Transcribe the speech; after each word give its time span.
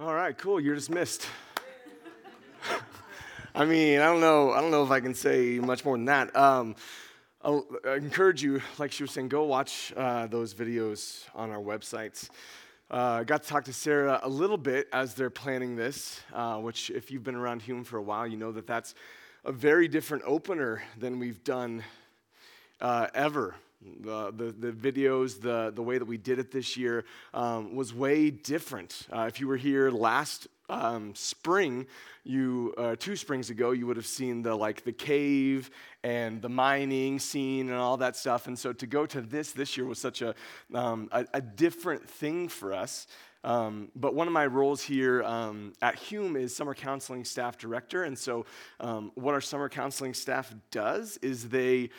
All 0.00 0.14
right, 0.14 0.38
cool. 0.38 0.60
You're 0.60 0.76
dismissed. 0.76 1.26
I 3.54 3.64
mean, 3.64 3.98
I 3.98 4.04
don't 4.04 4.20
know. 4.20 4.52
I 4.52 4.60
don't 4.60 4.70
know 4.70 4.84
if 4.84 4.92
I 4.92 5.00
can 5.00 5.12
say 5.12 5.58
much 5.58 5.84
more 5.84 5.96
than 5.96 6.04
that. 6.04 6.36
Um, 6.36 6.76
I'll, 7.42 7.66
I 7.84 7.96
encourage 7.96 8.40
you, 8.40 8.60
like 8.78 8.92
she 8.92 9.02
was 9.02 9.10
saying, 9.10 9.28
go 9.28 9.42
watch 9.42 9.92
uh, 9.96 10.28
those 10.28 10.54
videos 10.54 11.24
on 11.34 11.50
our 11.50 11.58
websites. 11.58 12.30
Uh, 12.88 13.24
got 13.24 13.42
to 13.42 13.48
talk 13.48 13.64
to 13.64 13.72
Sarah 13.72 14.20
a 14.22 14.28
little 14.28 14.56
bit 14.56 14.86
as 14.92 15.14
they're 15.14 15.30
planning 15.30 15.74
this, 15.74 16.20
uh, 16.32 16.58
which, 16.58 16.90
if 16.90 17.10
you've 17.10 17.24
been 17.24 17.34
around 17.34 17.62
Hume 17.62 17.82
for 17.82 17.96
a 17.96 18.02
while, 18.02 18.24
you 18.24 18.36
know 18.36 18.52
that 18.52 18.68
that's 18.68 18.94
a 19.44 19.50
very 19.50 19.88
different 19.88 20.22
opener 20.24 20.80
than 20.96 21.18
we've 21.18 21.42
done 21.42 21.82
uh, 22.80 23.08
ever. 23.14 23.56
The, 23.80 24.32
the, 24.36 24.70
the, 24.70 24.72
videos, 24.72 25.40
the, 25.40 25.72
the 25.72 25.82
way 25.82 25.98
that 25.98 26.04
we 26.04 26.16
did 26.16 26.40
it 26.40 26.50
this 26.50 26.76
year 26.76 27.04
um, 27.32 27.76
was 27.76 27.94
way 27.94 28.28
different. 28.30 29.06
Uh, 29.12 29.26
if 29.28 29.38
you 29.38 29.46
were 29.46 29.56
here 29.56 29.90
last 29.90 30.48
um, 30.68 31.14
spring, 31.14 31.86
you 32.24 32.74
uh, 32.76 32.96
two 32.98 33.16
springs 33.16 33.50
ago, 33.50 33.70
you 33.70 33.86
would 33.86 33.96
have 33.96 34.06
seen 34.06 34.42
the 34.42 34.54
like 34.54 34.84
the 34.84 34.92
cave 34.92 35.70
and 36.02 36.42
the 36.42 36.48
mining 36.48 37.18
scene 37.18 37.68
and 37.68 37.78
all 37.78 37.96
that 37.98 38.16
stuff. 38.16 38.48
And 38.48 38.58
so 38.58 38.72
to 38.72 38.86
go 38.86 39.06
to 39.06 39.20
this 39.20 39.52
this 39.52 39.76
year 39.76 39.86
was 39.86 39.98
such 39.98 40.22
a 40.22 40.34
um, 40.74 41.08
a, 41.12 41.26
a, 41.34 41.40
different 41.40 42.08
thing 42.08 42.48
for 42.48 42.72
us. 42.72 43.06
Um, 43.44 43.90
but 43.94 44.14
one 44.14 44.26
of 44.26 44.32
my 44.32 44.46
roles 44.46 44.82
here 44.82 45.22
um, 45.22 45.72
at 45.80 45.94
Hume 45.94 46.36
is 46.36 46.54
summer 46.54 46.74
counseling 46.74 47.24
staff 47.24 47.56
director. 47.56 48.02
And 48.02 48.18
so, 48.18 48.44
um, 48.80 49.12
what 49.14 49.32
our 49.32 49.40
summer 49.40 49.68
counseling 49.68 50.12
staff 50.12 50.52
does 50.70 51.18
is 51.22 51.48
they 51.48 51.90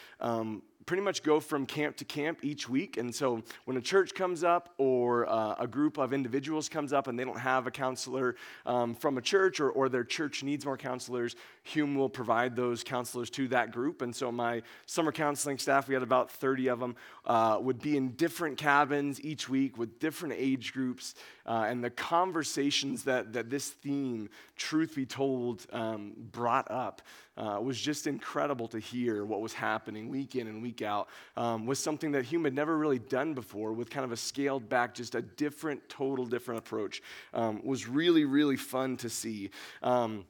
pretty 0.89 1.03
much 1.03 1.21
go 1.21 1.39
from 1.39 1.67
camp 1.67 1.95
to 1.97 2.03
camp 2.03 2.39
each 2.41 2.67
week. 2.67 2.97
And 2.97 3.13
so 3.13 3.43
when 3.65 3.77
a 3.77 3.81
church 3.81 4.15
comes 4.15 4.43
up 4.43 4.73
or 4.79 5.29
uh, 5.29 5.53
a 5.59 5.67
group 5.67 5.99
of 5.99 6.13
individuals 6.13 6.67
comes 6.67 6.93
up 6.93 7.05
and 7.05 7.19
they 7.19 7.23
don't 7.23 7.37
have 7.37 7.67
a 7.67 7.71
counselor 7.71 8.35
um, 8.65 8.95
from 8.95 9.19
a 9.19 9.21
church 9.21 9.59
or, 9.59 9.69
or 9.69 9.87
their 9.87 10.03
church 10.03 10.41
needs 10.41 10.65
more 10.65 10.77
counselors, 10.77 11.35
Hume 11.61 11.93
will 11.93 12.09
provide 12.09 12.55
those 12.55 12.83
counselors 12.83 13.29
to 13.29 13.47
that 13.49 13.71
group. 13.71 14.01
And 14.01 14.15
so 14.15 14.31
my 14.31 14.63
summer 14.87 15.11
counseling 15.11 15.59
staff, 15.59 15.87
we 15.87 15.93
had 15.93 16.01
about 16.01 16.31
30 16.31 16.69
of 16.69 16.79
them, 16.79 16.95
uh, 17.23 17.59
would 17.61 17.83
be 17.83 17.95
in 17.95 18.13
different 18.13 18.57
cabins 18.57 19.21
each 19.23 19.47
week 19.47 19.77
with 19.77 19.99
different 19.99 20.33
age 20.39 20.73
groups. 20.73 21.13
Uh, 21.49 21.65
and 21.67 21.83
the 21.83 21.89
conversations 21.89 23.03
that, 23.03 23.33
that 23.33 23.49
this 23.49 23.69
theme, 23.69 24.29
truth 24.55 24.95
be 24.95 25.05
told, 25.05 25.65
um, 25.73 26.13
brought 26.31 26.69
up 26.69 27.01
uh, 27.37 27.59
was 27.59 27.79
just 27.79 28.05
incredible 28.05 28.67
to 28.67 28.77
hear 28.77 29.25
what 29.25 29.41
was 29.41 29.51
happening 29.51 30.09
week 30.09 30.35
in 30.35 30.45
and 30.45 30.61
week 30.61 30.83
out. 30.83 31.09
Um, 31.35 31.65
was 31.65 31.79
something 31.79 32.11
that 32.11 32.23
Hume 32.23 32.43
had 32.43 32.53
never 32.53 32.77
really 32.77 32.99
done 32.99 33.33
before, 33.33 33.73
with 33.73 33.89
kind 33.89 34.05
of 34.05 34.11
a 34.11 34.17
scaled 34.17 34.69
back, 34.69 34.93
just 34.93 35.15
a 35.15 35.23
different, 35.23 35.89
total 35.89 36.25
different 36.25 36.59
approach. 36.59 37.01
Um, 37.33 37.61
was 37.65 37.87
really, 37.87 38.25
really 38.25 38.57
fun 38.57 38.95
to 38.97 39.09
see. 39.09 39.49
Um, 39.81 40.25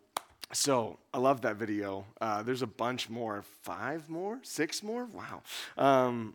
so 0.54 0.98
I 1.14 1.18
love 1.18 1.42
that 1.42 1.58
video. 1.58 2.06
Uh, 2.22 2.44
there's 2.44 2.62
a 2.62 2.68
bunch 2.68 3.10
more, 3.10 3.44
five 3.62 4.10
more, 4.10 4.40
six 4.44 4.82
more. 4.82 5.06
Wow. 5.06 5.44
Um, 5.78 6.34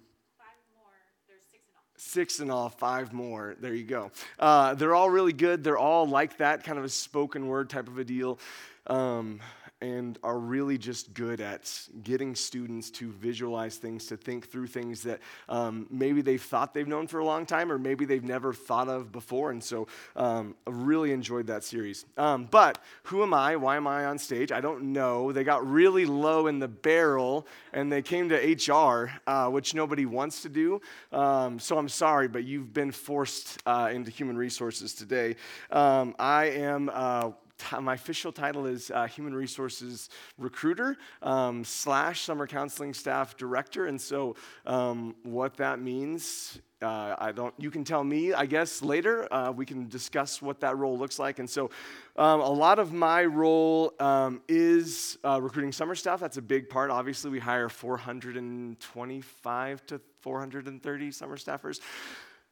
six 2.04 2.40
in 2.40 2.50
all, 2.50 2.68
five 2.68 3.12
more. 3.12 3.56
There 3.60 3.74
you 3.74 3.84
go. 3.84 4.10
Uh, 4.38 4.74
they're 4.74 4.94
all 4.94 5.10
really 5.10 5.32
good. 5.32 5.64
They're 5.64 5.78
all 5.78 6.06
like 6.06 6.38
that, 6.38 6.64
kind 6.64 6.78
of 6.78 6.84
a 6.84 6.88
spoken 6.88 7.46
word 7.46 7.70
type 7.70 7.88
of 7.88 7.98
a 7.98 8.04
deal. 8.04 8.38
Um, 8.86 9.40
and 9.80 10.18
are 10.22 10.38
really 10.38 10.78
just 10.78 11.12
good 11.14 11.40
at 11.40 11.70
getting 12.02 12.34
students 12.34 12.90
to 12.90 13.10
visualize 13.12 13.76
things, 13.76 14.06
to 14.06 14.16
think 14.16 14.50
through 14.50 14.66
things 14.66 15.02
that 15.02 15.20
um, 15.48 15.86
maybe 15.90 16.22
they've 16.22 16.42
thought 16.42 16.72
they've 16.72 16.88
known 16.88 17.06
for 17.06 17.18
a 17.18 17.24
long 17.24 17.44
time, 17.44 17.70
or 17.70 17.78
maybe 17.78 18.04
they've 18.04 18.24
never 18.24 18.52
thought 18.52 18.88
of 18.88 19.12
before. 19.12 19.50
And 19.50 19.62
so 19.62 19.86
um, 20.16 20.54
I 20.66 20.70
really 20.70 21.12
enjoyed 21.12 21.46
that 21.48 21.64
series. 21.64 22.06
Um, 22.16 22.48
but 22.50 22.78
who 23.04 23.22
am 23.22 23.34
I? 23.34 23.56
Why 23.56 23.76
am 23.76 23.86
I 23.86 24.06
on 24.06 24.18
stage? 24.18 24.52
I 24.52 24.60
don't 24.60 24.92
know. 24.92 25.32
They 25.32 25.44
got 25.44 25.66
really 25.66 26.06
low 26.06 26.46
in 26.46 26.58
the 26.58 26.68
barrel 26.68 27.46
and 27.72 27.92
they 27.92 28.02
came 28.02 28.28
to 28.30 28.36
HR, 28.36 29.12
uh, 29.26 29.50
which 29.50 29.74
nobody 29.74 30.06
wants 30.06 30.42
to 30.42 30.48
do. 30.48 30.80
Um, 31.12 31.58
so 31.58 31.76
I'm 31.78 31.88
sorry, 31.88 32.28
but 32.28 32.44
you've 32.44 32.72
been 32.72 32.92
forced 32.92 33.60
uh, 33.66 33.90
into 33.92 34.10
human 34.10 34.36
resources 34.36 34.94
today. 34.94 35.36
Um, 35.70 36.14
I 36.18 36.46
am. 36.46 36.90
Uh, 36.92 37.32
my 37.80 37.94
official 37.94 38.32
title 38.32 38.66
is 38.66 38.90
uh, 38.90 39.06
Human 39.06 39.34
Resources 39.34 40.10
Recruiter 40.38 40.96
um, 41.22 41.64
slash 41.64 42.22
Summer 42.22 42.46
Counseling 42.46 42.94
Staff 42.94 43.36
Director. 43.36 43.86
And 43.86 44.00
so, 44.00 44.36
um, 44.66 45.14
what 45.22 45.56
that 45.56 45.80
means, 45.80 46.60
uh, 46.82 47.14
I 47.18 47.32
don't. 47.32 47.54
You 47.58 47.70
can 47.70 47.84
tell 47.84 48.04
me, 48.04 48.32
I 48.32 48.46
guess, 48.46 48.82
later. 48.82 49.32
Uh, 49.32 49.52
we 49.52 49.64
can 49.64 49.88
discuss 49.88 50.42
what 50.42 50.60
that 50.60 50.76
role 50.76 50.98
looks 50.98 51.18
like. 51.18 51.38
And 51.38 51.48
so, 51.48 51.70
um, 52.16 52.40
a 52.40 52.50
lot 52.50 52.78
of 52.78 52.92
my 52.92 53.24
role 53.24 53.94
um, 54.00 54.42
is 54.48 55.18
uh, 55.24 55.40
recruiting 55.40 55.72
summer 55.72 55.94
staff. 55.94 56.20
That's 56.20 56.36
a 56.36 56.42
big 56.42 56.68
part. 56.68 56.90
Obviously, 56.90 57.30
we 57.30 57.38
hire 57.38 57.68
425 57.68 59.86
to 59.86 60.00
430 60.20 61.10
summer 61.10 61.36
staffers 61.36 61.80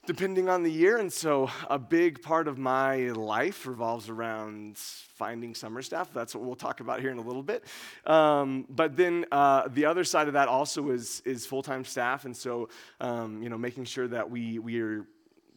depending 0.07 0.49
on 0.49 0.63
the 0.63 0.71
year. 0.71 0.99
And 0.99 1.13
so 1.13 1.49
a 1.71 1.79
big 1.79 2.23
part 2.23 2.49
of 2.49 2.59
my 2.59 3.11
life 3.11 3.67
revolves 3.67 4.09
around 4.09 4.77
finding 4.77 5.55
summer 5.55 5.81
staff. 5.83 6.13
That's 6.13 6.35
what 6.35 6.45
we'll 6.45 6.57
talk 6.57 6.81
about 6.81 7.01
here 7.01 7.11
in 7.11 7.19
a 7.19 7.23
little 7.23 7.43
bit. 7.43 7.65
Um, 8.05 8.67
but 8.69 8.97
then 8.97 9.27
uh, 9.31 9.69
the 9.69 9.85
other 9.85 10.03
side 10.03 10.27
of 10.27 10.35
that 10.35 10.49
also 10.49 10.91
is, 10.91 11.23
is 11.25 11.47
full 11.47 11.63
time 11.63 11.85
staff. 11.85 12.25
And 12.25 12.37
so, 12.37 12.69
um, 13.01 13.43
you 13.43 13.49
know, 13.49 13.59
making 13.59 13.85
sure 13.85 14.09
that 14.09 14.29
we, 14.29 14.59
we 14.59 14.81
are 14.81 15.07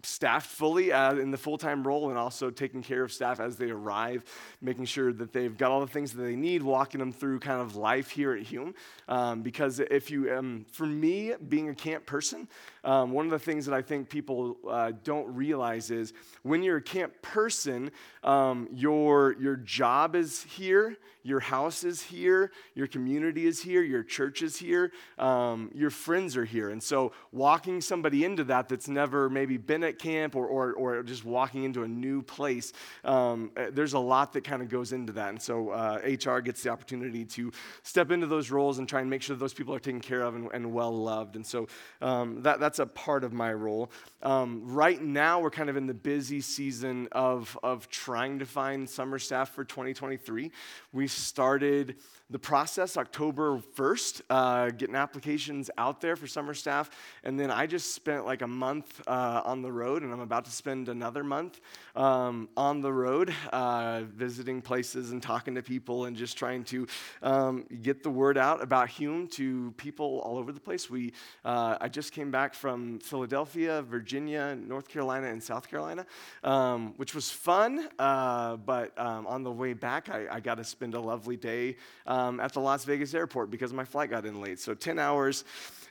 staffed 0.05 0.49
fully 0.49 0.91
uh, 0.91 1.15
in 1.15 1.31
the 1.31 1.37
full 1.37 1.57
time 1.57 1.85
role 1.85 2.09
and 2.09 2.17
also 2.17 2.49
taking 2.49 2.81
care 2.81 3.03
of 3.03 3.11
staff 3.11 3.39
as 3.39 3.57
they 3.57 3.69
arrive, 3.69 4.23
making 4.61 4.85
sure 4.85 5.11
that 5.13 5.33
they've 5.33 5.57
got 5.57 5.71
all 5.71 5.81
the 5.81 5.87
things 5.87 6.13
that 6.13 6.21
they 6.21 6.35
need, 6.35 6.61
walking 6.61 6.99
them 6.99 7.11
through 7.11 7.39
kind 7.39 7.61
of 7.61 7.75
life 7.75 8.09
here 8.09 8.33
at 8.33 8.43
Hume. 8.43 8.73
Um, 9.07 9.41
because 9.41 9.79
if 9.79 10.09
you, 10.09 10.33
um, 10.33 10.65
for 10.71 10.85
me, 10.85 11.33
being 11.49 11.69
a 11.69 11.75
camp 11.75 12.05
person, 12.05 12.47
um, 12.83 13.11
one 13.11 13.25
of 13.25 13.31
the 13.31 13.39
things 13.39 13.65
that 13.65 13.73
I 13.73 13.81
think 13.81 14.09
people 14.09 14.57
uh, 14.69 14.91
don't 15.03 15.27
realize 15.35 15.91
is 15.91 16.13
when 16.43 16.63
you're 16.63 16.77
a 16.77 16.81
camp 16.81 17.13
person, 17.21 17.91
um, 18.23 18.67
your, 18.71 19.35
your 19.39 19.55
job 19.55 20.15
is 20.15 20.43
here, 20.43 20.97
your 21.23 21.39
house 21.39 21.83
is 21.83 22.03
here, 22.03 22.51
your 22.75 22.85
community 22.85 23.47
is 23.47 23.59
here, 23.59 23.81
your 23.81 24.03
church 24.03 24.43
is 24.43 24.57
here, 24.57 24.91
um, 25.17 25.71
your 25.73 25.89
friends 25.89 26.37
are 26.37 26.45
here. 26.45 26.69
And 26.69 26.81
so 26.81 27.13
walking 27.31 27.81
somebody 27.81 28.23
into 28.23 28.43
that 28.43 28.69
that's 28.69 28.87
never 28.87 29.27
maybe 29.27 29.57
been 29.57 29.83
at 29.83 29.94
camp 29.95 30.35
or, 30.35 30.47
or, 30.47 30.73
or 30.73 31.03
just 31.03 31.25
walking 31.25 31.63
into 31.63 31.83
a 31.83 31.87
new 31.87 32.21
place, 32.21 32.73
um, 33.03 33.51
eh, 33.57 33.69
there's 33.71 33.93
a 33.93 33.99
lot 33.99 34.33
that 34.33 34.43
kind 34.43 34.61
of 34.61 34.69
goes 34.69 34.93
into 34.93 35.13
that. 35.13 35.29
And 35.29 35.41
so 35.41 35.69
uh, 35.69 35.99
HR 36.03 36.39
gets 36.39 36.63
the 36.63 36.69
opportunity 36.69 37.25
to 37.25 37.51
step 37.83 38.11
into 38.11 38.27
those 38.27 38.51
roles 38.51 38.79
and 38.79 38.87
try 38.87 39.01
and 39.01 39.09
make 39.09 39.21
sure 39.21 39.35
those 39.35 39.53
people 39.53 39.73
are 39.73 39.79
taken 39.79 40.01
care 40.01 40.21
of 40.21 40.35
and, 40.35 40.49
and 40.53 40.73
well 40.73 40.95
loved. 40.95 41.35
And 41.35 41.45
so 41.45 41.67
um, 42.01 42.41
that, 42.43 42.59
that's 42.59 42.79
a 42.79 42.85
part 42.85 43.23
of 43.23 43.33
my 43.33 43.53
role. 43.53 43.91
Um, 44.21 44.61
right 44.65 45.01
now, 45.01 45.39
we're 45.39 45.51
kind 45.51 45.69
of 45.69 45.77
in 45.77 45.87
the 45.87 45.93
busy 45.93 46.41
season 46.41 47.07
of, 47.11 47.57
of 47.63 47.89
trying 47.89 48.39
to 48.39 48.45
find 48.45 48.89
summer 48.89 49.19
staff 49.19 49.53
for 49.53 49.63
2023. 49.63 50.51
We 50.93 51.07
started 51.07 51.95
the 52.29 52.39
process 52.39 52.97
October 52.97 53.59
1st, 53.75 54.21
uh, 54.29 54.69
getting 54.71 54.95
applications 54.95 55.69
out 55.77 56.01
there 56.01 56.15
for 56.15 56.25
summer 56.25 56.55
staff. 56.55 56.89
And 57.23 57.39
then 57.39 57.51
I 57.51 57.67
just 57.67 57.93
spent 57.93 58.25
like 58.25 58.41
a 58.41 58.47
month 58.47 59.01
uh, 59.07 59.41
on 59.45 59.61
the 59.61 59.71
road, 59.71 59.84
and 59.85 60.11
I'm 60.11 60.19
about 60.19 60.45
to 60.45 60.51
spend 60.51 60.89
another 60.89 61.23
month 61.23 61.61
um, 61.95 62.49
on 62.57 62.81
the 62.81 62.91
road, 62.91 63.33
uh, 63.53 64.01
visiting 64.07 64.59
places 64.61 65.11
and 65.11 65.21
talking 65.21 65.53
to 65.55 65.61
people 65.61 66.05
and 66.05 66.17
just 66.17 66.37
trying 66.37 66.63
to 66.65 66.87
um, 67.21 67.65
get 67.83 68.01
the 68.01 68.09
word 68.09 68.37
out 68.37 68.63
about 68.63 68.89
Hume 68.89 69.27
to 69.29 69.71
people 69.77 70.21
all 70.25 70.37
over 70.39 70.51
the 70.51 70.59
place. 70.59 70.89
We, 70.89 71.13
uh, 71.43 71.77
I 71.79 71.87
just 71.87 72.13
came 72.13 72.31
back 72.31 72.55
from 72.55 72.97
Philadelphia, 72.99 73.83
Virginia, 73.83 74.55
North 74.55 74.87
Carolina, 74.87 75.27
and 75.27 75.41
South 75.41 75.69
Carolina, 75.69 76.07
um, 76.43 76.95
which 76.97 77.13
was 77.13 77.29
fun. 77.29 77.87
Uh, 77.99 78.55
but 78.57 78.97
um, 78.99 79.27
on 79.27 79.43
the 79.43 79.51
way 79.51 79.73
back, 79.73 80.09
I, 80.09 80.25
I 80.31 80.39
got 80.39 80.55
to 80.55 80.63
spend 80.63 80.95
a 80.95 80.99
lovely 80.99 81.37
day 81.37 81.77
um, 82.07 82.39
at 82.39 82.53
the 82.53 82.59
Las 82.59 82.85
Vegas 82.85 83.13
airport 83.13 83.51
because 83.51 83.71
my 83.71 83.85
flight 83.85 84.09
got 84.09 84.25
in 84.25 84.41
late. 84.41 84.59
So 84.59 84.73
10 84.73 84.97
hours 84.97 85.43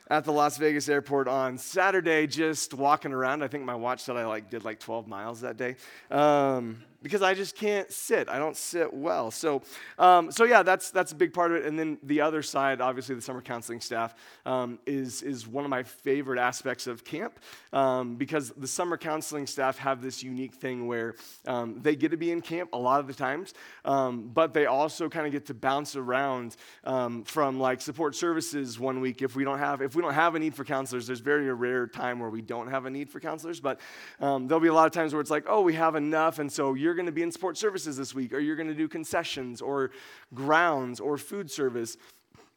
at 0.09 0.25
the 0.25 0.33
Las 0.33 0.59
Vegas 0.59 0.89
airport 0.89 1.29
on 1.29 1.57
Saturday, 1.59 2.27
just 2.27 2.75
walking 2.75 3.13
around. 3.13 3.43
I 3.43 3.49
think 3.49 3.65
my 3.65 3.75
watch 3.75 4.03
said 4.03 4.17
I 4.17 4.27
like 4.27 4.51
did 4.51 4.65
like 4.65 4.81
12 4.81 5.07
miles 5.07 5.41
that 5.41 5.57
day. 5.57 5.77
Um, 6.11 6.83
because 7.05 7.21
I 7.21 7.35
just 7.35 7.55
can't 7.55 7.93
sit. 7.93 8.31
I 8.31 8.39
don't 8.39 8.57
sit 8.57 8.93
well. 8.93 9.31
So, 9.31 9.61
um, 9.99 10.33
so 10.33 10.45
yeah, 10.45 10.63
that's 10.63 10.91
that's 10.91 11.13
a 11.13 11.15
big 11.15 11.35
part 11.35 11.51
of 11.51 11.59
it. 11.59 11.67
And 11.67 11.79
then 11.79 11.99
the 12.03 12.23
other 12.23 12.43
side, 12.43 12.81
obviously, 12.81 13.15
the 13.15 13.21
summer 13.21 13.43
counseling 13.43 13.83
staff 13.83 14.15
um, 14.47 14.79
is 14.87 15.21
is 15.21 15.47
one 15.47 15.65
of 15.65 15.71
my 15.71 15.83
favorite 15.83 16.39
aspects 16.39 16.87
of 16.87 17.05
camp 17.05 17.39
um, 17.75 18.17
because 18.17 18.53
the 18.57 18.67
summer 18.67 18.97
counseling 18.97 19.47
staff 19.47 19.77
have 19.77 20.01
this 20.01 20.23
unique 20.23 20.55
thing 20.55 20.87
where 20.87 21.15
um, 21.47 21.79
they 21.83 21.95
get 21.95 22.11
to 22.13 22.17
be 22.17 22.33
in 22.33 22.41
camp 22.41 22.71
a 22.73 22.79
lot 22.79 23.01
of 23.01 23.07
the 23.07 23.13
times, 23.13 23.53
um, 23.85 24.31
but 24.33 24.55
they 24.55 24.65
also 24.65 25.11
kind 25.11 25.27
of 25.27 25.33
get 25.33 25.45
to 25.47 25.55
bounce 25.55 25.97
around 25.97 26.57
um, 26.85 27.23
from 27.25 27.61
like 27.61 27.83
support 27.83 28.17
services 28.17 28.81
one 28.81 29.01
week 29.01 29.21
if 29.21 29.37
we 29.37 29.45
don't 29.45 29.59
have 29.59 29.83
if 29.83 29.95
we 29.95 30.01
don't 30.01 30.15
have 30.15 30.37
a 30.37 30.39
need 30.39 30.55
for 30.55 30.65
counselors. 30.65 31.07
There's 31.07 31.21
very 31.21 31.53
rare 31.53 31.87
time 31.87 32.19
where 32.19 32.31
we 32.31 32.41
don't 32.41 32.69
have 32.69 32.87
a 32.87 32.91
need 32.91 33.11
for 33.11 33.21
counselors, 33.21 33.61
but 33.61 33.79
there'll 34.19 34.59
be 34.59 34.69
a 34.69 34.75
lot 34.75 34.87
of 34.87 34.93
times 34.93 35.13
where 35.13 35.21
it's 35.21 35.31
like, 35.31 35.45
oh, 35.47 35.61
we 35.61 35.75
have 35.75 35.97
enough, 35.97 36.39
and 36.39 36.51
so 36.51 36.73
you're 36.73 36.94
you're 36.95 37.03
going 37.03 37.07
to 37.07 37.13
be 37.13 37.23
in 37.23 37.33
support 37.33 37.59
services 37.59 37.97
this 37.97 38.15
week, 38.15 38.33
or 38.33 38.39
you're 38.39 38.55
going 38.55 38.69
to 38.69 38.75
do 38.75 38.87
concessions, 38.87 39.61
or 39.61 39.91
grounds, 40.33 41.01
or 41.01 41.19
food 41.19 41.51
service 41.51 41.97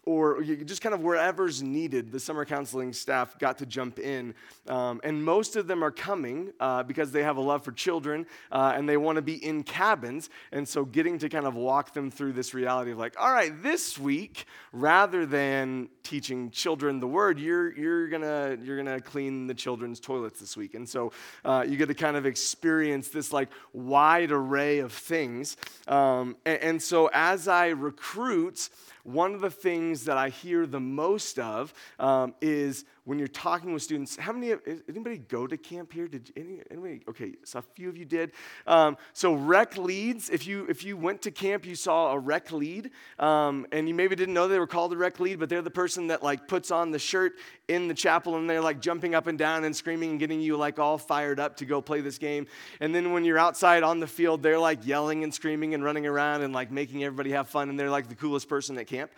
or 0.07 0.42
just 0.42 0.81
kind 0.81 0.95
of 0.95 1.01
wherever's 1.01 1.62
needed, 1.62 2.13
the 2.13 2.19
summer 2.19 2.45
counseling 2.45 2.94
staff 2.94 3.38
got 3.39 3.57
to 3.57 3.65
jump 3.65 4.00
in. 4.00 4.33
Um, 4.69 5.01
and 5.04 5.21
most 5.21 5.57
of 5.57 5.68
them 5.68 5.83
are 5.83 5.92
coming 5.92 6.54
uh, 6.62 6.83
because 6.83 7.12
they 7.12 7.24
have 7.24 7.36
a 7.36 7.42
love 7.42 7.62
for 7.65 7.74
children 7.74 8.25
uh, 8.50 8.71
and 8.74 8.88
they 8.88 8.95
want 8.95 9.18
to 9.18 9.21
be 9.21 9.44
in 9.45 9.63
cabins. 9.63 10.30
And 10.54 10.65
so 10.65 10.86
getting 10.86 11.19
to 11.19 11.27
kind 11.27 11.45
of 11.45 11.56
walk 11.56 11.94
them 11.94 12.09
through 12.09 12.33
this 12.33 12.54
reality 12.54 12.92
of 12.92 12.98
like, 12.98 13.19
all 13.19 13.33
right, 13.33 13.51
this 13.62 14.00
week, 14.00 14.45
rather 14.71 15.25
than 15.25 15.89
teaching 16.04 16.51
children 16.51 17.01
the 17.01 17.07
word, 17.07 17.38
you're, 17.38 17.77
you're 17.77 18.07
going 18.07 18.21
you're 18.63 18.77
gonna 18.77 19.01
clean 19.01 19.45
the 19.45 19.54
children's 19.54 20.00
toilets 20.00 20.39
this 20.39 20.56
week. 20.56 20.74
And 20.74 20.88
so 20.88 21.12
uh, 21.44 21.65
you 21.68 21.75
get 21.75 21.88
to 21.88 21.94
kind 21.94 22.15
of 22.15 22.25
experience 22.25 23.09
this 23.09 23.33
like 23.33 23.50
wide 23.74 24.31
array 24.31 24.80
of 24.80 24.94
things. 24.94 25.57
Um, 25.86 26.38
and, 26.45 26.62
and 26.62 26.81
so 26.81 27.09
as 27.12 27.50
I 27.50 27.68
recruit, 27.68 28.69
one 29.07 29.33
of 29.33 29.39
the 29.39 29.50
things 29.50 29.96
that 30.05 30.17
I 30.17 30.29
hear 30.29 30.65
the 30.65 30.79
most 30.79 31.39
of 31.39 31.73
um, 31.99 32.33
is 32.41 32.85
when 33.05 33.19
you're 33.19 33.27
talking 33.29 33.71
with 33.71 33.81
students, 33.81 34.17
how 34.17 34.33
many, 34.33 34.53
anybody 34.89 35.17
go 35.17 35.47
to 35.47 35.55
camp 35.55 35.94
here? 35.94 36.09
Did 36.09 36.31
any, 36.35 36.59
anybody, 36.69 37.01
okay, 37.07 37.35
so 37.45 37.59
a 37.59 37.61
few 37.61 37.88
of 37.88 37.95
you 37.95 38.03
did. 38.03 38.33
Um, 38.65 38.97
so 39.13 39.33
rec 39.33 39.77
leads, 39.77 40.29
if 40.29 40.45
you, 40.45 40.65
if 40.67 40.83
you 40.83 40.97
went 40.97 41.21
to 41.21 41.31
camp, 41.31 41.65
you 41.65 41.75
saw 41.75 42.11
a 42.11 42.19
rec 42.19 42.51
lead, 42.51 42.91
um, 43.17 43.65
and 43.71 43.88
you 43.88 43.94
maybe 43.94 44.15
didn't 44.15 44.33
know 44.33 44.49
they 44.49 44.59
were 44.59 44.67
called 44.67 44.91
a 44.91 44.97
rec 44.97 45.21
lead, 45.21 45.39
but 45.39 45.47
they're 45.47 45.61
the 45.61 45.71
person 45.71 46.07
that 46.07 46.21
like 46.21 46.49
puts 46.49 46.69
on 46.69 46.91
the 46.91 46.99
shirt 46.99 47.33
in 47.69 47.88
the 47.88 47.94
chapel 47.94 48.35
and 48.35 48.49
they're 48.49 48.61
like 48.61 48.81
jumping 48.81 49.15
up 49.15 49.27
and 49.27 49.38
down 49.38 49.63
and 49.63 49.75
screaming 49.75 50.11
and 50.11 50.19
getting 50.19 50.41
you 50.41 50.57
like 50.57 50.79
all 50.79 50.97
fired 50.97 51.39
up 51.39 51.55
to 51.57 51.65
go 51.65 51.81
play 51.81 52.01
this 52.01 52.17
game. 52.17 52.45
And 52.79 52.94
then 52.94 53.13
when 53.13 53.23
you're 53.23 53.39
outside 53.39 53.83
on 53.83 53.99
the 53.99 54.07
field, 54.07 54.44
they're 54.44 54.59
like 54.59 54.85
yelling 54.85 55.23
and 55.23 55.33
screaming 55.33 55.73
and 55.73 55.83
running 55.83 56.05
around 56.05 56.41
and 56.41 56.53
like 56.53 56.71
making 56.71 57.03
everybody 57.03 57.31
have 57.31 57.47
fun, 57.47 57.69
and 57.69 57.79
they're 57.79 57.89
like 57.89 58.09
the 58.09 58.15
coolest 58.15 58.49
person 58.49 58.77
at 58.77 58.88
camp. 58.88 59.11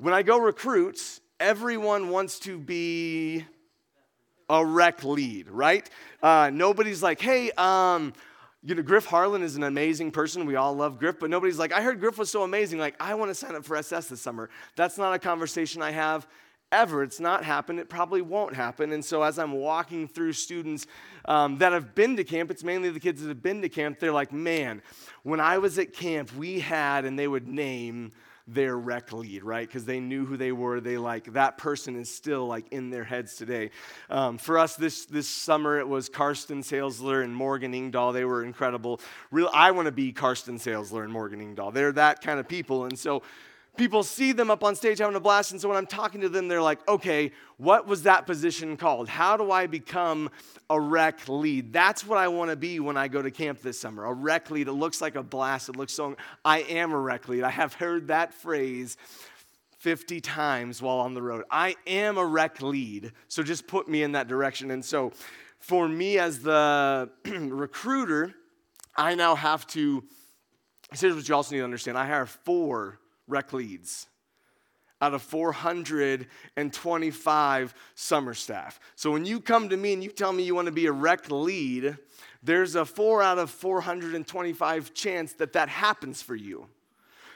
When 0.00 0.14
I 0.14 0.22
go 0.22 0.38
recruit, 0.38 1.18
everyone 1.40 2.10
wants 2.10 2.38
to 2.40 2.56
be 2.56 3.44
a 4.48 4.64
rec 4.64 5.02
lead, 5.02 5.50
right? 5.50 5.90
Uh, 6.22 6.52
nobody's 6.54 7.02
like, 7.02 7.20
hey, 7.20 7.50
um, 7.56 8.12
you 8.62 8.76
know, 8.76 8.82
Griff 8.82 9.06
Harlan 9.06 9.42
is 9.42 9.56
an 9.56 9.64
amazing 9.64 10.12
person. 10.12 10.46
We 10.46 10.54
all 10.54 10.72
love 10.72 11.00
Griff, 11.00 11.18
but 11.18 11.30
nobody's 11.30 11.58
like, 11.58 11.72
I 11.72 11.82
heard 11.82 11.98
Griff 11.98 12.16
was 12.16 12.30
so 12.30 12.44
amazing. 12.44 12.78
Like, 12.78 12.94
I 13.00 13.14
want 13.14 13.32
to 13.32 13.34
sign 13.34 13.56
up 13.56 13.64
for 13.64 13.74
SS 13.74 14.06
this 14.06 14.20
summer. 14.20 14.50
That's 14.76 14.98
not 14.98 15.14
a 15.14 15.18
conversation 15.18 15.82
I 15.82 15.90
have 15.90 16.28
ever. 16.70 17.02
It's 17.02 17.18
not 17.18 17.42
happened. 17.42 17.80
It 17.80 17.88
probably 17.88 18.22
won't 18.22 18.54
happen. 18.54 18.92
And 18.92 19.04
so, 19.04 19.24
as 19.24 19.36
I'm 19.36 19.50
walking 19.50 20.06
through 20.06 20.34
students 20.34 20.86
um, 21.24 21.58
that 21.58 21.72
have 21.72 21.96
been 21.96 22.16
to 22.18 22.24
camp, 22.24 22.52
it's 22.52 22.62
mainly 22.62 22.90
the 22.90 23.00
kids 23.00 23.20
that 23.22 23.28
have 23.30 23.42
been 23.42 23.62
to 23.62 23.68
camp, 23.68 23.98
they're 23.98 24.12
like, 24.12 24.32
man, 24.32 24.80
when 25.24 25.40
I 25.40 25.58
was 25.58 25.76
at 25.76 25.92
camp, 25.92 26.32
we 26.36 26.60
had, 26.60 27.04
and 27.04 27.18
they 27.18 27.26
would 27.26 27.48
name 27.48 28.12
their 28.48 28.76
rec 28.76 29.12
lead, 29.12 29.44
right? 29.44 29.66
Because 29.66 29.84
they 29.84 30.00
knew 30.00 30.24
who 30.24 30.36
they 30.36 30.52
were. 30.52 30.80
They 30.80 30.98
like 30.98 31.32
that 31.34 31.58
person 31.58 31.96
is 31.96 32.12
still 32.12 32.46
like 32.46 32.66
in 32.70 32.90
their 32.90 33.04
heads 33.04 33.36
today. 33.36 33.70
Um, 34.08 34.38
for 34.38 34.58
us 34.58 34.76
this 34.76 35.04
this 35.04 35.28
summer, 35.28 35.78
it 35.78 35.86
was 35.86 36.08
Karsten 36.08 36.62
Salesler 36.62 37.22
and 37.22 37.34
Morgan 37.34 37.72
Ingdahl. 37.72 38.12
They 38.12 38.24
were 38.24 38.42
incredible. 38.42 39.00
Real, 39.30 39.50
I 39.52 39.70
want 39.72 39.86
to 39.86 39.92
be 39.92 40.12
Karsten 40.12 40.58
Salesler 40.58 41.04
and 41.04 41.12
Morgan 41.12 41.40
Ingdahl. 41.40 41.72
They're 41.72 41.92
that 41.92 42.22
kind 42.22 42.40
of 42.40 42.48
people, 42.48 42.86
and 42.86 42.98
so 42.98 43.22
people 43.78 44.02
see 44.02 44.32
them 44.32 44.50
up 44.50 44.64
on 44.64 44.74
stage 44.74 44.98
having 44.98 45.16
a 45.16 45.20
blast. 45.20 45.52
And 45.52 45.60
so 45.60 45.68
when 45.68 45.78
I'm 45.78 45.86
talking 45.86 46.20
to 46.20 46.28
them, 46.28 46.48
they're 46.48 46.60
like, 46.60 46.86
okay, 46.88 47.30
what 47.56 47.86
was 47.86 48.02
that 48.02 48.26
position 48.26 48.76
called? 48.76 49.08
How 49.08 49.36
do 49.36 49.50
I 49.50 49.66
become 49.66 50.30
a 50.68 50.78
rec 50.78 51.28
lead? 51.28 51.72
That's 51.72 52.04
what 52.04 52.18
I 52.18 52.28
want 52.28 52.50
to 52.50 52.56
be 52.56 52.80
when 52.80 52.96
I 52.96 53.08
go 53.08 53.22
to 53.22 53.30
camp 53.30 53.62
this 53.62 53.80
summer. 53.80 54.04
A 54.04 54.12
rec 54.12 54.50
lead. 54.50 54.68
It 54.68 54.72
looks 54.72 55.00
like 55.00 55.14
a 55.14 55.22
blast. 55.22 55.68
It 55.68 55.76
looks 55.76 55.94
so, 55.94 56.16
I 56.44 56.58
am 56.62 56.92
a 56.92 56.98
rec 56.98 57.28
lead. 57.28 57.44
I 57.44 57.50
have 57.50 57.72
heard 57.72 58.08
that 58.08 58.34
phrase 58.34 58.96
50 59.78 60.20
times 60.20 60.82
while 60.82 60.98
on 60.98 61.14
the 61.14 61.22
road. 61.22 61.44
I 61.50 61.76
am 61.86 62.18
a 62.18 62.26
rec 62.26 62.60
lead. 62.60 63.12
So 63.28 63.42
just 63.42 63.66
put 63.68 63.88
me 63.88 64.02
in 64.02 64.12
that 64.12 64.26
direction. 64.26 64.72
And 64.72 64.84
so 64.84 65.12
for 65.60 65.88
me 65.88 66.18
as 66.18 66.40
the 66.40 67.10
recruiter, 67.24 68.34
I 68.96 69.14
now 69.14 69.36
have 69.36 69.66
to, 69.68 70.02
here's 70.92 71.14
what 71.14 71.28
you 71.28 71.34
also 71.34 71.54
need 71.54 71.60
to 71.60 71.64
understand 71.64 71.96
I 71.96 72.06
hire 72.06 72.26
four 72.26 72.98
rec 73.28 73.52
leads 73.52 74.08
out 75.00 75.14
of 75.14 75.22
425 75.22 77.74
summer 77.94 78.34
staff. 78.34 78.80
So 78.96 79.12
when 79.12 79.24
you 79.24 79.40
come 79.40 79.68
to 79.68 79.76
me 79.76 79.92
and 79.92 80.02
you 80.02 80.10
tell 80.10 80.32
me 80.32 80.42
you 80.42 80.56
want 80.56 80.66
to 80.66 80.72
be 80.72 80.86
a 80.86 80.92
rec 80.92 81.30
lead, 81.30 81.96
there's 82.42 82.74
a 82.74 82.84
4 82.84 83.22
out 83.22 83.38
of 83.38 83.48
425 83.50 84.94
chance 84.94 85.34
that 85.34 85.52
that 85.52 85.68
happens 85.68 86.20
for 86.20 86.34
you. 86.34 86.66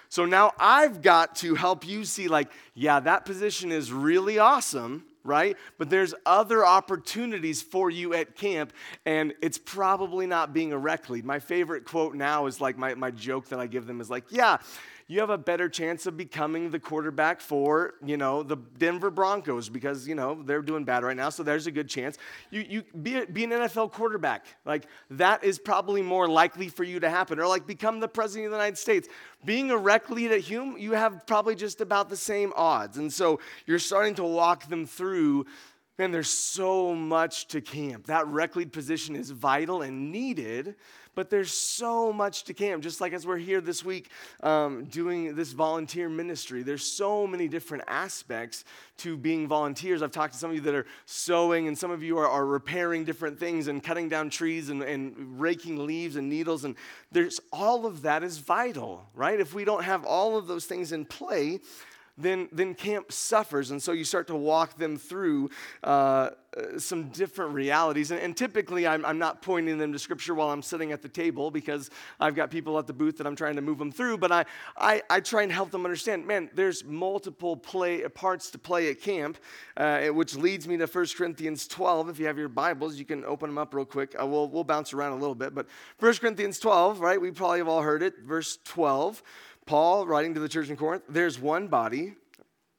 So 0.08 0.24
now 0.26 0.52
I've 0.58 1.02
got 1.02 1.36
to 1.36 1.54
help 1.54 1.86
you 1.86 2.04
see, 2.04 2.26
like, 2.28 2.50
yeah, 2.74 2.98
that 3.00 3.24
position 3.24 3.72
is 3.72 3.90
really 3.90 4.38
awesome, 4.38 5.06
right? 5.24 5.56
But 5.78 5.88
there's 5.88 6.12
other 6.26 6.66
opportunities 6.66 7.62
for 7.62 7.90
you 7.90 8.12
at 8.12 8.36
camp, 8.36 8.74
and 9.06 9.32
it's 9.40 9.56
probably 9.56 10.26
not 10.26 10.52
being 10.52 10.72
a 10.72 10.78
rec 10.78 11.08
lead. 11.08 11.24
My 11.24 11.38
favorite 11.38 11.86
quote 11.86 12.14
now 12.14 12.44
is 12.44 12.60
like 12.60 12.76
my, 12.76 12.94
my 12.94 13.10
joke 13.10 13.48
that 13.48 13.58
I 13.58 13.66
give 13.66 13.86
them 13.86 14.02
is 14.02 14.10
like, 14.10 14.24
yeah, 14.30 14.58
you 15.08 15.20
have 15.20 15.30
a 15.30 15.38
better 15.38 15.68
chance 15.68 16.06
of 16.06 16.16
becoming 16.16 16.70
the 16.70 16.78
quarterback 16.78 17.40
for, 17.40 17.94
you 18.04 18.16
know, 18.16 18.42
the 18.42 18.56
Denver 18.78 19.10
Broncos 19.10 19.68
because, 19.68 20.06
you 20.06 20.14
know, 20.14 20.42
they're 20.42 20.62
doing 20.62 20.84
bad 20.84 21.04
right 21.04 21.16
now. 21.16 21.28
So 21.28 21.42
there's 21.42 21.66
a 21.66 21.70
good 21.70 21.88
chance. 21.88 22.18
You, 22.50 22.64
you 22.68 22.82
be, 23.02 23.24
be 23.26 23.44
an 23.44 23.50
NFL 23.50 23.92
quarterback. 23.92 24.46
Like, 24.64 24.86
that 25.10 25.44
is 25.44 25.58
probably 25.58 26.02
more 26.02 26.28
likely 26.28 26.68
for 26.68 26.84
you 26.84 27.00
to 27.00 27.10
happen. 27.10 27.38
Or, 27.38 27.46
like, 27.46 27.66
become 27.66 28.00
the 28.00 28.08
president 28.08 28.46
of 28.46 28.52
the 28.52 28.56
United 28.58 28.78
States. 28.78 29.08
Being 29.44 29.70
a 29.70 29.76
rec 29.76 30.10
lead 30.10 30.32
at 30.32 30.40
Hume, 30.40 30.76
you 30.78 30.92
have 30.92 31.26
probably 31.26 31.54
just 31.54 31.80
about 31.80 32.08
the 32.08 32.16
same 32.16 32.52
odds. 32.56 32.98
And 32.98 33.12
so 33.12 33.40
you're 33.66 33.78
starting 33.78 34.14
to 34.16 34.24
walk 34.24 34.68
them 34.68 34.86
through 34.86 35.46
Man, 35.98 36.10
there's 36.10 36.30
so 36.30 36.94
much 36.94 37.48
to 37.48 37.60
camp. 37.60 38.06
That 38.06 38.26
rec 38.26 38.56
lead 38.56 38.72
position 38.72 39.14
is 39.14 39.30
vital 39.30 39.82
and 39.82 40.10
needed, 40.10 40.74
but 41.14 41.30
there's 41.30 41.52
so 41.52 42.12
much 42.12 42.44
to 42.44 42.54
camp. 42.54 42.82
Just 42.82 43.00
like 43.00 43.12
as 43.12 43.26
we're 43.26 43.36
here 43.38 43.60
this 43.60 43.84
week 43.84 44.10
um, 44.42 44.84
doing 44.84 45.34
this 45.34 45.52
volunteer 45.52 46.08
ministry, 46.08 46.62
there's 46.62 46.84
so 46.84 47.26
many 47.26 47.48
different 47.48 47.84
aspects 47.86 48.64
to 48.98 49.16
being 49.16 49.48
volunteers. 49.48 50.02
I've 50.02 50.12
talked 50.12 50.32
to 50.34 50.38
some 50.38 50.50
of 50.50 50.56
you 50.56 50.62
that 50.62 50.74
are 50.74 50.86
sewing, 51.06 51.68
and 51.68 51.76
some 51.76 51.90
of 51.90 52.02
you 52.02 52.18
are, 52.18 52.28
are 52.28 52.46
repairing 52.46 53.04
different 53.04 53.38
things 53.38 53.68
and 53.68 53.82
cutting 53.82 54.08
down 54.08 54.30
trees 54.30 54.68
and, 54.68 54.82
and 54.82 55.40
raking 55.40 55.86
leaves 55.86 56.16
and 56.16 56.28
needles. 56.28 56.64
And 56.64 56.76
there's 57.10 57.40
all 57.52 57.86
of 57.86 58.02
that 58.02 58.22
is 58.22 58.38
vital, 58.38 59.06
right? 59.14 59.38
If 59.40 59.54
we 59.54 59.64
don't 59.64 59.84
have 59.84 60.04
all 60.04 60.36
of 60.36 60.46
those 60.46 60.66
things 60.66 60.92
in 60.92 61.04
play, 61.04 61.60
then, 62.22 62.48
then 62.52 62.74
camp 62.74 63.12
suffers. 63.12 63.70
And 63.70 63.82
so 63.82 63.92
you 63.92 64.04
start 64.04 64.26
to 64.28 64.36
walk 64.36 64.76
them 64.76 64.96
through 64.96 65.50
uh, 65.82 66.30
some 66.76 67.08
different 67.08 67.54
realities. 67.54 68.10
And, 68.10 68.20
and 68.20 68.36
typically, 68.36 68.86
I'm, 68.86 69.04
I'm, 69.04 69.18
not 69.18 69.40
pointing 69.40 69.78
them 69.78 69.92
to 69.92 69.98
scripture 69.98 70.34
while 70.34 70.50
I'm 70.50 70.62
sitting 70.62 70.92
at 70.92 71.00
the 71.00 71.08
table 71.08 71.50
because 71.50 71.88
I've 72.20 72.34
got 72.34 72.50
people 72.50 72.78
at 72.78 72.86
the 72.86 72.92
booth 72.92 73.16
that 73.18 73.26
I'm 73.26 73.36
trying 73.36 73.56
to 73.56 73.62
move 73.62 73.78
them 73.78 73.92
through. 73.92 74.18
But 74.18 74.32
I, 74.32 74.44
I, 74.76 75.02
I 75.08 75.20
try 75.20 75.42
and 75.42 75.52
help 75.52 75.70
them 75.70 75.84
understand 75.84 76.26
man, 76.26 76.50
there's 76.54 76.84
multiple 76.84 77.56
play, 77.56 78.02
parts 78.08 78.50
to 78.50 78.58
play 78.58 78.90
at 78.90 79.00
camp, 79.00 79.38
uh, 79.76 80.08
which 80.08 80.34
leads 80.34 80.68
me 80.68 80.76
to 80.76 80.86
1 80.86 81.06
Corinthians 81.16 81.66
12. 81.68 82.10
If 82.10 82.18
you 82.18 82.26
have 82.26 82.38
your 82.38 82.48
Bibles, 82.48 82.96
you 82.96 83.04
can 83.04 83.24
open 83.24 83.48
them 83.48 83.58
up 83.58 83.72
real 83.72 83.84
quick. 83.84 84.14
Uh, 84.20 84.26
we'll, 84.26 84.48
we'll 84.48 84.64
bounce 84.64 84.92
around 84.92 85.12
a 85.12 85.16
little 85.16 85.34
bit. 85.34 85.54
But 85.54 85.66
1 86.00 86.14
Corinthians 86.16 86.58
12, 86.58 87.00
right? 87.00 87.20
We 87.20 87.30
probably 87.30 87.58
have 87.58 87.68
all 87.68 87.82
heard 87.82 88.02
it. 88.02 88.18
Verse 88.20 88.58
12. 88.64 89.22
Paul, 89.66 90.06
writing 90.06 90.34
to 90.34 90.40
the 90.40 90.48
church 90.48 90.70
in 90.70 90.76
Corinth, 90.76 91.04
there's 91.08 91.38
one 91.38 91.68
body, 91.68 92.14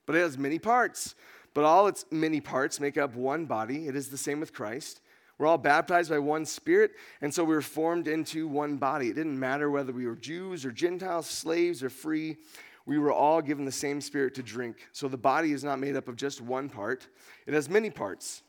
but 0.06 0.16
it 0.16 0.20
has 0.20 0.38
many 0.38 0.60
parts. 0.60 1.16
But 1.54 1.66
all 1.66 1.88
its 1.88 2.06
many 2.12 2.42
parts 2.42 2.80
make 2.80 2.98
up 2.98 3.16
one 3.16 3.46
body. 3.46 3.88
It 3.88 3.96
is 3.96 4.10
the 4.10 4.18
same 4.18 4.40
with 4.40 4.54
Christ. 4.54 5.02
We're 5.38 5.48
all 5.48 5.58
baptized 5.58 6.10
by 6.10 6.20
one 6.20 6.46
Spirit, 6.46 6.92
and 7.22 7.34
so 7.34 7.44
we 7.44 7.56
were 7.56 7.62
formed 7.62 8.08
into 8.08 8.48
one 8.48 8.78
body. 8.78 9.10
It 9.10 9.16
didn't 9.16 9.40
matter 9.40 9.70
whether 9.70 9.92
we 9.92 10.06
were 10.06 10.16
Jews 10.16 10.64
or 10.66 10.72
Gentiles, 10.72 11.28
slaves 11.28 11.84
or 11.84 11.90
free. 11.90 12.38
We 12.86 13.00
were 13.00 13.12
all 13.12 13.42
given 13.42 13.66
the 13.66 13.72
same 13.72 14.00
Spirit 14.00 14.36
to 14.36 14.44
drink. 14.44 14.88
So 14.92 15.08
the 15.08 15.18
body 15.18 15.52
is 15.52 15.64
not 15.64 15.80
made 15.80 15.96
up 15.96 16.08
of 16.08 16.16
just 16.16 16.42
one 16.42 16.70
part, 16.70 17.08
it 17.48 17.54
has 17.54 17.70
many 17.70 17.90
parts. 17.90 18.44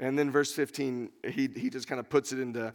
And 0.00 0.18
then 0.18 0.30
verse 0.30 0.52
15, 0.52 1.10
he, 1.28 1.48
he 1.54 1.70
just 1.70 1.86
kind 1.86 2.00
of 2.00 2.08
puts 2.08 2.32
it 2.32 2.40
into 2.40 2.72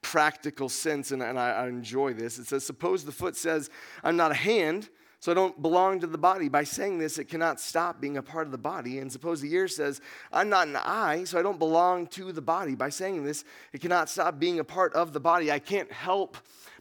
practical 0.00 0.68
sense, 0.68 1.10
and, 1.10 1.22
and 1.22 1.38
I, 1.38 1.50
I 1.50 1.68
enjoy 1.68 2.14
this. 2.14 2.38
It 2.38 2.46
says, 2.46 2.64
Suppose 2.64 3.04
the 3.04 3.12
foot 3.12 3.36
says, 3.36 3.68
I'm 4.04 4.16
not 4.16 4.30
a 4.30 4.34
hand, 4.34 4.88
so 5.18 5.32
I 5.32 5.34
don't 5.34 5.60
belong 5.60 5.98
to 6.00 6.06
the 6.06 6.16
body. 6.16 6.48
By 6.48 6.62
saying 6.62 6.98
this, 6.98 7.18
it 7.18 7.28
cannot 7.28 7.60
stop 7.60 8.00
being 8.00 8.16
a 8.16 8.22
part 8.22 8.46
of 8.46 8.52
the 8.52 8.58
body. 8.58 9.00
And 9.00 9.10
suppose 9.10 9.40
the 9.40 9.52
ear 9.52 9.66
says, 9.66 10.00
I'm 10.32 10.48
not 10.48 10.68
an 10.68 10.76
eye, 10.76 11.24
so 11.24 11.38
I 11.38 11.42
don't 11.42 11.58
belong 11.58 12.06
to 12.08 12.30
the 12.30 12.40
body. 12.40 12.76
By 12.76 12.90
saying 12.90 13.24
this, 13.24 13.44
it 13.72 13.80
cannot 13.80 14.08
stop 14.08 14.38
being 14.38 14.60
a 14.60 14.64
part 14.64 14.94
of 14.94 15.12
the 15.12 15.20
body. 15.20 15.50
I 15.50 15.58
can't 15.58 15.90
help 15.90 16.36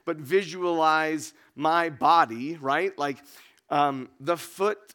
but 0.05 0.17
visualize 0.17 1.33
my 1.55 1.89
body, 1.89 2.55
right? 2.61 2.97
Like 2.97 3.17
um, 3.71 4.09
the 4.19 4.37
foot 4.37 4.93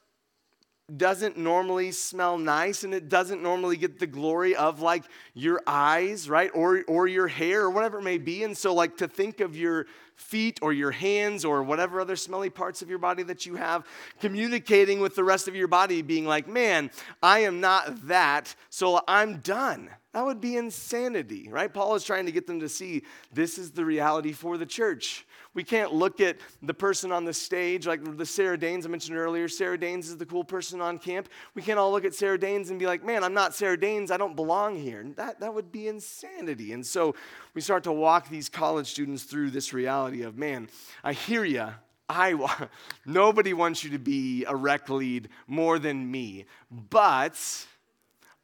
doesn't 0.97 1.39
normally 1.39 1.93
smell 1.93 2.37
nice 2.37 2.85
and 2.85 2.93
it 2.93 3.09
doesn't 3.09 3.43
normally 3.43 3.77
get 3.77 3.99
the 3.99 4.07
glory 4.07 4.55
of 4.55 4.81
like 4.81 5.05
your 5.35 5.61
eyes, 5.67 6.29
right? 6.29 6.51
Or 6.55 6.83
or 6.89 7.07
your 7.07 7.29
hair 7.29 7.62
or 7.62 7.71
whatever 7.71 7.99
it 7.99 8.03
may 8.03 8.19
be. 8.19 8.45
And 8.45 8.57
so 8.57 8.75
like 8.75 8.97
to 8.99 9.09
think 9.09 9.41
of 9.41 9.57
your 9.57 9.87
feet 10.17 10.59
or 10.62 10.73
your 10.73 10.91
hands 10.91 11.45
or 11.45 11.62
whatever 11.62 12.01
other 12.01 12.17
smelly 12.17 12.51
parts 12.51 12.83
of 12.83 12.91
your 12.91 12.99
body 12.99 13.23
that 13.25 13.47
you 13.47 13.57
have 13.57 13.87
communicating 14.21 15.01
with 15.01 15.17
the 15.17 15.25
rest 15.25 15.49
of 15.49 15.57
your 15.57 15.69
body 15.69 16.03
being 16.03 16.27
like, 16.27 16.47
"Man, 16.47 16.91
I 17.23 17.41
am 17.41 17.61
not 17.61 18.07
that, 18.09 18.55
so 18.69 19.01
I'm 19.09 19.39
done." 19.39 19.91
That 20.12 20.27
would 20.27 20.43
be 20.43 20.57
insanity, 20.57 21.49
right? 21.49 21.73
Paul 21.73 21.95
is 21.95 22.05
trying 22.05 22.27
to 22.27 22.33
get 22.33 22.47
them 22.47 22.61
to 22.61 22.69
see 22.69 23.03
this 23.33 23.57
is 23.57 23.71
the 23.71 23.85
reality 23.85 24.33
for 24.33 24.59
the 24.59 24.67
church. 24.67 25.27
We 25.54 25.64
can't 25.64 25.92
look 25.92 26.21
at 26.21 26.38
the 26.62 26.73
person 26.73 27.12
on 27.12 27.26
the 27.26 27.35
stage, 27.35 27.87
like 27.87 28.16
the 28.16 28.25
Sarah 28.25 28.59
Danes 28.59 28.87
I 28.87 28.88
mentioned 28.88 29.18
earlier. 29.18 29.49
Sarah 29.49 29.78
Danes 29.78 30.09
is 30.09 30.16
the 30.16 30.25
cool 30.25 30.44
person 30.44 30.80
on 30.80 30.99
camp. 30.99 31.28
We 31.54 31.61
can't 31.61 31.78
all 31.78 31.92
look 31.92 32.06
at 32.06 32.14
Sarah 32.14 32.38
Danes 32.38 32.71
and 32.71 32.78
be 32.78 32.87
like, 32.87 33.04
man, 33.04 33.23
I'm 33.23 33.35
not 33.35 33.54
Sarah 33.54 33.78
Danes. 33.78 34.11
I 34.11 34.16
don't 34.16 34.35
belong 34.35 34.76
here. 34.76 35.04
That, 35.16 35.40
that 35.40 35.52
would 35.52 35.71
be 35.71 35.88
insanity. 35.88 36.73
And 36.73 36.87
so 36.87 37.14
we 37.52 37.61
start 37.61 37.85
to 37.85 37.92
walk 37.92 38.30
these 38.30 38.49
college 38.49 38.87
students 38.87 39.25
through 39.25 39.50
this 39.50 39.75
reality 39.75 40.23
of, 40.23 40.38
man, 40.38 40.68
I 41.04 41.12
hear 41.12 41.44
you. 41.44 41.68
I, 42.09 42.66
nobody 43.06 43.52
wants 43.52 43.85
you 43.85 43.90
to 43.90 43.99
be 43.99 44.47
a 44.47 44.56
rec 44.56 44.88
lead 44.88 45.28
more 45.47 45.78
than 45.78 46.11
me. 46.11 46.47
But 46.71 47.38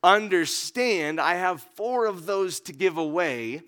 understand 0.02 1.20
I 1.20 1.34
have 1.34 1.62
four 1.74 2.06
of 2.06 2.26
those 2.26 2.60
to 2.60 2.72
give 2.72 2.98
away 2.98 3.62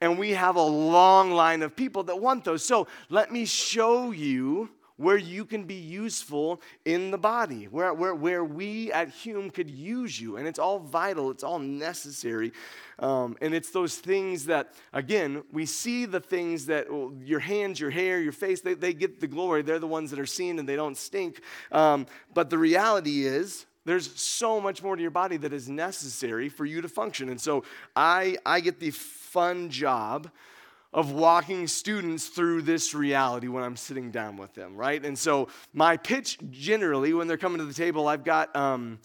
and 0.00 0.18
we 0.18 0.30
have 0.30 0.56
a 0.56 0.62
long 0.62 1.30
line 1.30 1.62
of 1.62 1.76
people 1.76 2.02
that 2.04 2.20
want 2.20 2.44
those. 2.44 2.64
So 2.64 2.86
let 3.08 3.30
me 3.30 3.44
show 3.44 4.10
you 4.10 4.70
where 5.00 5.16
you 5.16 5.46
can 5.46 5.64
be 5.64 5.74
useful 5.74 6.60
in 6.84 7.10
the 7.10 7.16
body, 7.16 7.64
where, 7.64 7.94
where, 7.94 8.14
where 8.14 8.44
we 8.44 8.92
at 8.92 9.08
Hume 9.08 9.48
could 9.50 9.70
use 9.70 10.20
you. 10.20 10.36
And 10.36 10.46
it's 10.46 10.58
all 10.58 10.78
vital, 10.78 11.30
it's 11.30 11.42
all 11.42 11.58
necessary. 11.58 12.52
Um, 12.98 13.34
and 13.40 13.54
it's 13.54 13.70
those 13.70 13.96
things 13.96 14.44
that, 14.46 14.74
again, 14.92 15.42
we 15.52 15.64
see 15.64 16.04
the 16.04 16.20
things 16.20 16.66
that 16.66 16.92
well, 16.92 17.14
your 17.24 17.40
hands, 17.40 17.80
your 17.80 17.88
hair, 17.88 18.20
your 18.20 18.32
face, 18.32 18.60
they, 18.60 18.74
they 18.74 18.92
get 18.92 19.20
the 19.20 19.26
glory. 19.26 19.62
They're 19.62 19.78
the 19.78 19.86
ones 19.86 20.10
that 20.10 20.20
are 20.20 20.26
seen 20.26 20.58
and 20.58 20.68
they 20.68 20.76
don't 20.76 20.98
stink. 20.98 21.40
Um, 21.72 22.04
but 22.34 22.50
the 22.50 22.58
reality 22.58 23.24
is, 23.24 23.64
there's 23.84 24.14
so 24.20 24.60
much 24.60 24.82
more 24.82 24.96
to 24.96 25.02
your 25.02 25.10
body 25.10 25.36
that 25.38 25.52
is 25.52 25.68
necessary 25.68 26.48
for 26.48 26.64
you 26.64 26.80
to 26.80 26.88
function. 26.88 27.28
And 27.28 27.40
so 27.40 27.64
I, 27.96 28.36
I 28.44 28.60
get 28.60 28.78
the 28.78 28.90
fun 28.90 29.70
job 29.70 30.30
of 30.92 31.12
walking 31.12 31.66
students 31.68 32.28
through 32.28 32.62
this 32.62 32.94
reality 32.94 33.48
when 33.48 33.62
I'm 33.62 33.76
sitting 33.76 34.10
down 34.10 34.36
with 34.36 34.54
them, 34.54 34.76
right? 34.76 35.04
And 35.04 35.16
so 35.16 35.48
my 35.72 35.96
pitch 35.96 36.38
generally, 36.50 37.12
when 37.12 37.28
they're 37.28 37.36
coming 37.36 37.58
to 37.58 37.64
the 37.64 37.74
table, 37.74 38.08
I've 38.08 38.24
got 38.24 38.54
um, 38.56 38.98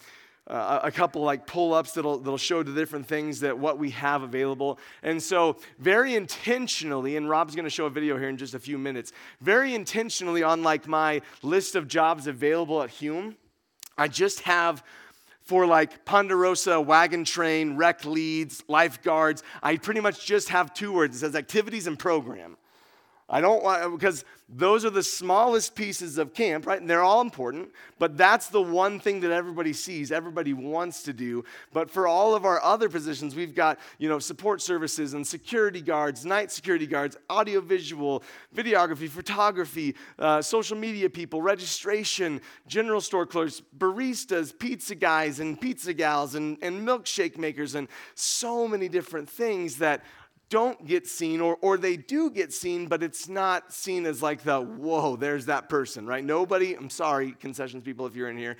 uh, 0.48 0.80
a 0.82 0.90
couple 0.90 1.22
like 1.22 1.46
pull-ups 1.46 1.92
that'll, 1.92 2.18
that'll 2.18 2.38
show 2.38 2.62
the 2.62 2.72
different 2.72 3.06
things 3.06 3.40
that 3.40 3.56
what 3.56 3.78
we 3.78 3.90
have 3.90 4.22
available 4.22 4.78
and 5.02 5.20
so 5.20 5.56
very 5.80 6.14
intentionally 6.14 7.16
and 7.16 7.28
rob's 7.28 7.56
going 7.56 7.64
to 7.64 7.70
show 7.70 7.86
a 7.86 7.90
video 7.90 8.16
here 8.16 8.28
in 8.28 8.36
just 8.36 8.54
a 8.54 8.58
few 8.58 8.78
minutes 8.78 9.10
very 9.40 9.74
intentionally 9.74 10.44
on 10.44 10.62
like 10.62 10.86
my 10.86 11.20
list 11.42 11.74
of 11.74 11.88
jobs 11.88 12.28
available 12.28 12.80
at 12.80 12.90
hume 12.90 13.34
i 13.98 14.08
just 14.08 14.40
have 14.40 14.82
for 15.46 15.64
like 15.64 16.04
Ponderosa, 16.04 16.80
wagon 16.80 17.24
train, 17.24 17.76
rec 17.76 18.04
leads, 18.04 18.64
lifeguards. 18.66 19.44
I 19.62 19.76
pretty 19.76 20.00
much 20.00 20.26
just 20.26 20.48
have 20.48 20.74
two 20.74 20.92
words. 20.92 21.16
It 21.16 21.18
says 21.20 21.36
activities 21.36 21.86
and 21.86 21.96
program. 21.96 22.56
I 23.28 23.40
don't 23.40 23.62
want, 23.62 23.98
because 23.98 24.24
those 24.48 24.84
are 24.84 24.90
the 24.90 25.02
smallest 25.02 25.74
pieces 25.74 26.16
of 26.16 26.32
camp, 26.32 26.64
right? 26.64 26.80
And 26.80 26.88
they're 26.88 27.02
all 27.02 27.20
important, 27.20 27.70
but 27.98 28.16
that's 28.16 28.46
the 28.46 28.62
one 28.62 29.00
thing 29.00 29.18
that 29.22 29.32
everybody 29.32 29.72
sees, 29.72 30.12
everybody 30.12 30.52
wants 30.52 31.02
to 31.02 31.12
do. 31.12 31.44
But 31.72 31.90
for 31.90 32.06
all 32.06 32.36
of 32.36 32.44
our 32.44 32.62
other 32.62 32.88
positions, 32.88 33.34
we've 33.34 33.56
got, 33.56 33.80
you 33.98 34.08
know, 34.08 34.20
support 34.20 34.62
services 34.62 35.14
and 35.14 35.26
security 35.26 35.80
guards, 35.80 36.24
night 36.24 36.52
security 36.52 36.86
guards, 36.86 37.16
audiovisual, 37.28 38.22
videography, 38.54 39.08
photography, 39.08 39.96
uh, 40.20 40.40
social 40.40 40.76
media 40.76 41.10
people, 41.10 41.42
registration, 41.42 42.40
general 42.68 43.00
store 43.00 43.26
clerks, 43.26 43.60
baristas, 43.76 44.56
pizza 44.56 44.94
guys 44.94 45.40
and 45.40 45.60
pizza 45.60 45.92
gals, 45.92 46.36
and, 46.36 46.58
and 46.62 46.86
milkshake 46.86 47.36
makers, 47.36 47.74
and 47.74 47.88
so 48.14 48.68
many 48.68 48.88
different 48.88 49.28
things 49.28 49.78
that 49.78 50.04
don't 50.48 50.86
get 50.86 51.06
seen 51.06 51.40
or, 51.40 51.56
or 51.60 51.76
they 51.76 51.96
do 51.96 52.30
get 52.30 52.52
seen 52.52 52.86
but 52.86 53.02
it's 53.02 53.28
not 53.28 53.72
seen 53.72 54.06
as 54.06 54.22
like 54.22 54.42
the 54.42 54.60
whoa 54.60 55.16
there's 55.16 55.46
that 55.46 55.68
person 55.68 56.06
right? 56.06 56.24
Nobody 56.24 56.74
i'm 56.74 56.90
sorry 56.90 57.32
concessions 57.32 57.82
people 57.82 58.06
if 58.06 58.14
you're 58.14 58.30
in 58.30 58.38
here 58.38 58.56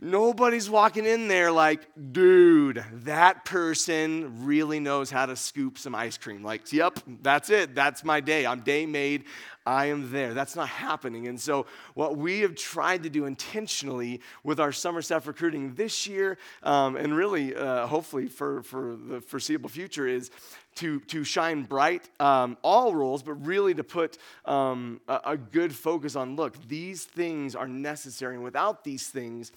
nobody's 0.00 0.70
walking 0.70 1.04
in 1.04 1.28
there 1.28 1.52
like 1.52 1.80
dude 2.12 2.82
that 2.92 3.44
person 3.44 4.46
really 4.46 4.80
knows 4.80 5.10
how 5.10 5.26
to 5.26 5.36
scoop 5.36 5.76
some 5.76 5.94
ice 5.94 6.16
cream 6.16 6.42
like 6.42 6.72
yep 6.72 6.98
that's 7.22 7.50
it 7.50 7.74
that's 7.74 8.02
my 8.02 8.20
day 8.20 8.46
i'm 8.46 8.60
day 8.60 8.86
made 8.86 9.24
I 9.66 9.86
am 9.86 10.10
there. 10.10 10.32
That's 10.32 10.56
not 10.56 10.68
happening. 10.68 11.28
And 11.28 11.38
so, 11.38 11.66
what 11.94 12.16
we 12.16 12.40
have 12.40 12.54
tried 12.54 13.02
to 13.02 13.10
do 13.10 13.26
intentionally 13.26 14.20
with 14.42 14.58
our 14.58 14.72
summer 14.72 15.02
staff 15.02 15.26
recruiting 15.26 15.74
this 15.74 16.06
year, 16.06 16.38
um, 16.62 16.96
and 16.96 17.14
really, 17.14 17.54
uh, 17.54 17.86
hopefully, 17.86 18.26
for, 18.26 18.62
for 18.62 18.96
the 18.96 19.20
foreseeable 19.20 19.68
future, 19.68 20.08
is 20.08 20.30
to, 20.76 21.00
to 21.00 21.24
shine 21.24 21.62
bright 21.64 22.08
um, 22.20 22.56
all 22.62 22.94
roles, 22.94 23.22
but 23.22 23.34
really 23.34 23.74
to 23.74 23.84
put 23.84 24.16
um, 24.46 25.00
a, 25.08 25.20
a 25.26 25.36
good 25.36 25.74
focus 25.74 26.16
on 26.16 26.36
look, 26.36 26.56
these 26.66 27.04
things 27.04 27.54
are 27.54 27.68
necessary. 27.68 28.36
And 28.36 28.44
without 28.44 28.82
these 28.82 29.08
things, 29.08 29.52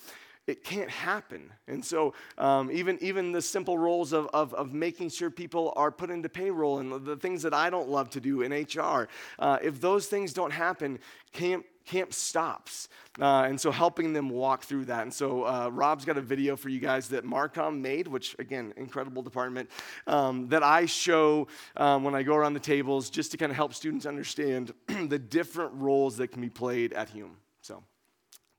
it 0.46 0.64
can't 0.64 0.90
happen. 0.90 1.52
And 1.68 1.84
so, 1.84 2.14
um, 2.38 2.70
even, 2.72 2.98
even 3.02 3.32
the 3.32 3.42
simple 3.42 3.78
roles 3.78 4.12
of, 4.12 4.28
of, 4.34 4.54
of, 4.54 4.74
making 4.74 5.10
sure 5.10 5.30
people 5.30 5.72
are 5.78 5.92
put 5.92 6.10
into 6.10 6.28
payroll 6.28 6.80
and 6.80 7.06
the 7.06 7.16
things 7.16 7.44
that 7.44 7.54
I 7.54 7.70
don't 7.70 7.88
love 7.88 8.10
to 8.12 8.20
do 8.20 8.42
in 8.42 8.52
HR, 8.52 9.08
uh, 9.40 9.60
if 9.62 9.80
those 9.80 10.08
things 10.08 10.34
don't 10.34 10.52
happen, 10.52 11.00
camp, 11.32 11.66
camp 11.86 12.14
stops. 12.14 12.90
Uh, 13.22 13.44
and 13.48 13.60
so, 13.60 13.72
helping 13.72 14.12
them 14.12 14.30
walk 14.30 14.64
through 14.64 14.86
that. 14.86 15.04
And 15.04 15.14
so, 15.14 15.44
uh, 15.44 15.70
Rob's 15.72 16.04
got 16.04 16.18
a 16.18 16.22
video 16.22 16.58
for 16.58 16.68
you 16.68 16.82
guys 16.82 17.08
that 17.10 17.24
Marcom 17.24 17.80
made, 17.80 18.08
which, 18.10 18.36
again, 18.38 18.74
incredible 18.76 19.22
department, 19.22 19.70
um, 20.08 20.50
that 20.50 20.64
I 20.64 20.88
show 20.88 21.48
um, 21.78 22.04
when 22.04 22.16
I 22.16 22.24
go 22.24 22.36
around 22.36 22.54
the 22.54 22.60
tables 22.60 23.10
just 23.10 23.32
to 23.32 23.38
kind 23.38 23.50
of 23.50 23.56
help 23.56 23.74
students 23.74 24.06
understand 24.06 24.74
the 24.88 25.20
different 25.20 25.74
roles 25.76 26.18
that 26.18 26.30
can 26.30 26.42
be 26.42 26.50
played 26.50 26.92
at 26.92 27.10
Hume. 27.10 27.38
So, 27.62 27.82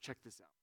check 0.00 0.16
this 0.24 0.40
out. 0.40 0.53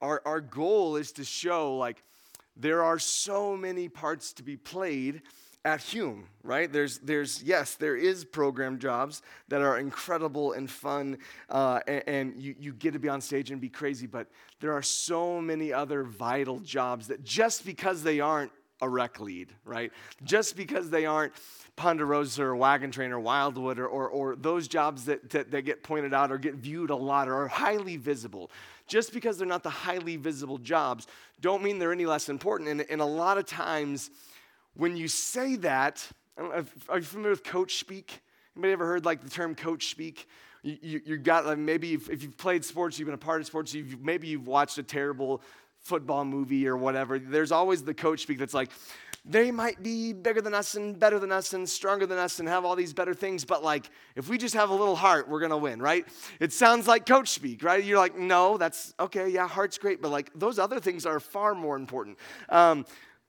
Our, 0.00 0.22
our 0.24 0.40
goal 0.40 0.96
is 0.96 1.12
to 1.12 1.24
show 1.24 1.76
like 1.76 2.02
there 2.56 2.82
are 2.82 2.98
so 2.98 3.56
many 3.56 3.88
parts 3.88 4.32
to 4.34 4.42
be 4.42 4.56
played 4.56 5.22
at 5.66 5.80
Hume, 5.80 6.28
right? 6.44 6.72
There's, 6.72 6.98
there's, 7.00 7.42
yes, 7.42 7.74
there 7.74 7.96
is 7.96 8.24
program 8.24 8.78
jobs 8.78 9.20
that 9.48 9.62
are 9.62 9.78
incredible 9.78 10.52
and 10.52 10.70
fun, 10.70 11.18
uh, 11.50 11.80
and, 11.88 12.02
and 12.06 12.40
you, 12.42 12.54
you 12.58 12.72
get 12.72 12.92
to 12.92 13.00
be 13.00 13.08
on 13.08 13.20
stage 13.20 13.50
and 13.50 13.60
be 13.60 13.68
crazy, 13.68 14.06
but 14.06 14.28
there 14.60 14.72
are 14.72 14.82
so 14.82 15.40
many 15.40 15.72
other 15.72 16.04
vital 16.04 16.60
jobs 16.60 17.08
that 17.08 17.24
just 17.24 17.66
because 17.66 18.04
they 18.04 18.20
aren't 18.20 18.52
a 18.80 18.88
rec 18.88 19.18
lead, 19.18 19.48
right? 19.64 19.90
Just 20.22 20.56
because 20.56 20.88
they 20.88 21.04
aren't 21.04 21.32
Ponderosa 21.74 22.44
or 22.44 22.54
Wagon 22.56 22.90
Train 22.90 23.10
or 23.10 23.18
Wildwood 23.18 23.78
or, 23.78 23.86
or, 23.86 24.08
or 24.08 24.36
those 24.36 24.68
jobs 24.68 25.04
that, 25.06 25.28
that, 25.30 25.50
that 25.50 25.62
get 25.62 25.82
pointed 25.82 26.14
out 26.14 26.30
or 26.30 26.38
get 26.38 26.54
viewed 26.54 26.90
a 26.90 26.96
lot 26.96 27.28
or 27.28 27.42
are 27.42 27.48
highly 27.48 27.96
visible, 27.96 28.50
just 28.86 29.12
because 29.12 29.38
they're 29.38 29.46
not 29.46 29.62
the 29.62 29.70
highly 29.70 30.16
visible 30.16 30.58
jobs, 30.58 31.06
don't 31.40 31.62
mean 31.62 31.78
they're 31.78 31.92
any 31.92 32.06
less 32.06 32.28
important. 32.28 32.70
And, 32.70 32.84
and 32.88 33.00
a 33.00 33.06
lot 33.06 33.38
of 33.38 33.46
times, 33.46 34.10
when 34.74 34.96
you 34.96 35.08
say 35.08 35.56
that, 35.56 36.06
are 36.38 36.98
you 36.98 37.02
familiar 37.02 37.30
with 37.30 37.44
coach 37.44 37.78
speak? 37.78 38.20
Anybody 38.54 38.72
ever 38.72 38.86
heard 38.86 39.04
like 39.04 39.22
the 39.22 39.30
term 39.30 39.54
coach 39.54 39.88
speak? 39.88 40.28
You, 40.62 40.78
you, 40.80 41.00
you 41.04 41.16
got 41.18 41.46
like 41.46 41.58
maybe 41.58 41.94
if, 41.94 42.10
if, 42.10 42.22
you've 42.22 42.36
played 42.36 42.64
sports, 42.64 42.98
you've 42.98 43.06
been 43.06 43.14
a 43.14 43.18
part 43.18 43.40
of 43.40 43.46
sports, 43.46 43.74
you've, 43.74 44.00
maybe 44.02 44.28
you've 44.28 44.46
watched 44.46 44.78
a 44.78 44.82
terrible 44.82 45.42
football 45.80 46.24
movie 46.24 46.66
or 46.66 46.76
whatever. 46.76 47.18
There's 47.18 47.52
always 47.52 47.82
the 47.82 47.94
coach 47.94 48.20
speak 48.20 48.38
that's 48.38 48.54
like, 48.54 48.70
they 49.28 49.50
might 49.50 49.82
be 49.82 50.12
bigger 50.12 50.40
than 50.40 50.54
us 50.54 50.76
and 50.76 50.98
better 50.98 51.18
than 51.18 51.32
us 51.32 51.52
and 51.52 51.68
stronger 51.68 52.06
than 52.06 52.18
us 52.18 52.38
and 52.38 52.48
have 52.48 52.64
all 52.64 52.76
these 52.76 52.92
better 52.92 53.12
things, 53.12 53.44
but 53.44 53.64
like, 53.64 53.90
if 54.14 54.28
we 54.28 54.38
just 54.38 54.54
have 54.54 54.70
a 54.70 54.74
little 54.74 54.96
heart, 54.96 55.28
we're 55.28 55.40
gonna 55.40 55.56
win, 55.56 55.82
right? 55.82 56.06
It 56.38 56.52
sounds 56.52 56.86
like 56.86 57.06
coach 57.06 57.28
speak, 57.28 57.62
right? 57.64 57.82
You're 57.82 57.98
like, 57.98 58.16
no, 58.16 58.56
that's 58.56 58.94
okay, 59.00 59.28
yeah, 59.28 59.48
heart's 59.48 59.78
great, 59.78 60.00
but 60.00 60.10
like, 60.10 60.30
those 60.34 60.58
other 60.58 60.78
things 60.78 61.04
are 61.04 61.18
far 61.18 61.54
more 61.54 61.76
important. 61.76 62.18
Um, 62.48 62.86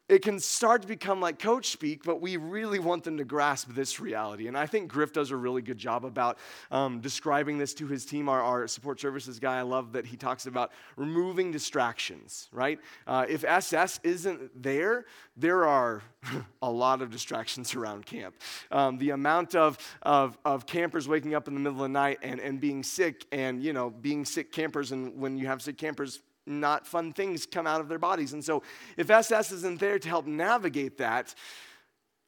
it 0.10 0.22
can 0.22 0.40
start 0.40 0.82
to 0.84 0.88
become 0.88 1.20
like 1.20 1.38
coach 1.38 1.70
speak, 1.70 2.04
but 2.04 2.22
we 2.22 2.38
really 2.38 2.80
want 2.80 3.04
them 3.04 3.18
to 3.18 3.26
grasp 3.26 3.74
this 3.74 4.00
reality. 4.00 4.48
And 4.48 4.58
I 4.58 4.66
think 4.66 4.90
Griff 4.90 5.12
does 5.12 5.32
a 5.32 5.36
really 5.36 5.62
good 5.62 5.78
job 5.78 6.06
about 6.06 6.38
um, 6.72 7.02
describing 7.02 7.58
this 7.58 7.74
to 7.76 7.88
his 7.88 8.06
team. 8.06 8.30
Our, 8.30 8.42
our, 8.42 8.68
support 8.68 9.00
services 9.00 9.40
guy, 9.40 9.58
I 9.60 9.62
love 9.64 9.94
that 9.94 10.06
he 10.06 10.16
talks 10.16 10.46
about 10.46 10.72
removing 10.96 11.52
distractions, 11.52 12.48
right? 12.52 12.80
Uh, 13.06 13.26
if 13.28 13.44
SS 13.44 14.00
isn't 14.04 14.62
there, 14.62 15.06
there 15.36 15.66
are 15.66 16.02
a 16.62 16.72
lot 16.72 17.02
of 17.02 17.10
distractions 17.10 17.76
around 17.76 18.06
camp. 18.06 18.36
Um, 18.72 18.98
the 18.98 19.12
amount 19.12 19.56
of, 19.56 19.78
of, 20.04 20.38
of 20.46 20.66
campers 20.66 21.08
waking 21.08 21.36
up 21.36 21.48
in 21.48 21.54
the 21.54 21.60
middle 21.60 21.80
of 21.80 21.84
the 21.84 21.90
night 21.90 22.20
and, 22.22 22.40
and 22.40 22.60
being 22.60 22.84
sick, 22.84 23.26
and, 23.32 23.62
you 23.62 23.74
know, 23.74 23.90
being 23.90 24.26
sick 24.26 24.52
campers, 24.52 24.92
and 24.92 25.18
when 25.20 25.38
you 25.38 25.48
have 25.48 25.62
sick 25.62 25.78
campers, 25.78 26.22
not 26.48 26.88
fun 26.88 27.14
things 27.14 27.46
come 27.46 27.68
out 27.68 27.82
of 27.82 27.90
their 27.90 28.00
bodies. 28.00 28.34
And 28.34 28.44
so, 28.44 28.64
if 28.96 29.10
SS 29.10 29.52
isn't 29.52 29.80
there 29.80 30.00
to 30.00 30.08
help 30.08 30.26
navigate 30.26 30.98
that, 30.98 31.36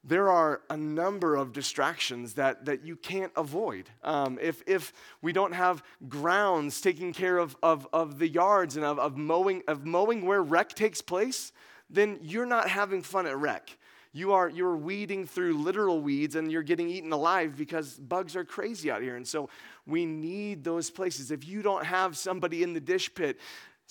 there 0.04 0.30
are 0.30 0.62
a 0.70 0.78
number 0.78 1.36
of 1.36 1.52
distractions 1.52 2.36
that, 2.36 2.66
that 2.66 2.86
you 2.86 2.96
can't 2.96 3.34
avoid. 3.36 3.90
Um, 4.04 4.40
if, 4.42 4.64
if 4.66 4.94
we 5.22 5.34
don't 5.34 5.54
have 5.54 5.84
grounds 6.08 6.80
taking 6.80 7.12
care 7.12 7.38
of, 7.38 7.58
of, 7.62 7.88
of 7.92 8.18
the 8.18 8.28
yards 8.28 8.78
and 8.78 8.86
of, 8.86 8.98
of, 8.98 9.18
mowing, 9.18 9.62
of 9.68 9.86
mowing 9.86 10.26
where 10.26 10.42
rec 10.42 10.70
takes 10.70 11.02
place, 11.02 11.52
then 11.90 12.18
you're 12.22 12.46
not 12.46 12.70
having 12.70 13.02
fun 13.02 13.28
at 13.28 13.38
rec. 13.38 13.78
You 14.12 14.34
are 14.34 14.50
you're 14.50 14.76
weeding 14.76 15.28
through 15.28 15.54
literal 15.54 16.02
weeds 16.02 16.36
and 16.36 16.52
you're 16.52 16.64
getting 16.64 16.90
eaten 16.90 17.12
alive 17.12 17.56
because 17.56 17.94
bugs 17.94 18.36
are 18.36 18.44
crazy 18.44 18.90
out 18.90 19.04
here. 19.04 19.16
And 19.16 19.28
so 19.28 19.50
we 19.86 20.06
need 20.06 20.64
those 20.64 20.90
places. 20.90 21.30
If 21.30 21.48
you 21.48 21.62
don't 21.62 21.86
have 21.86 22.18
somebody 22.18 22.64
in 22.64 22.74
the 22.74 22.80
dish 22.80 23.14
pit 23.14 23.38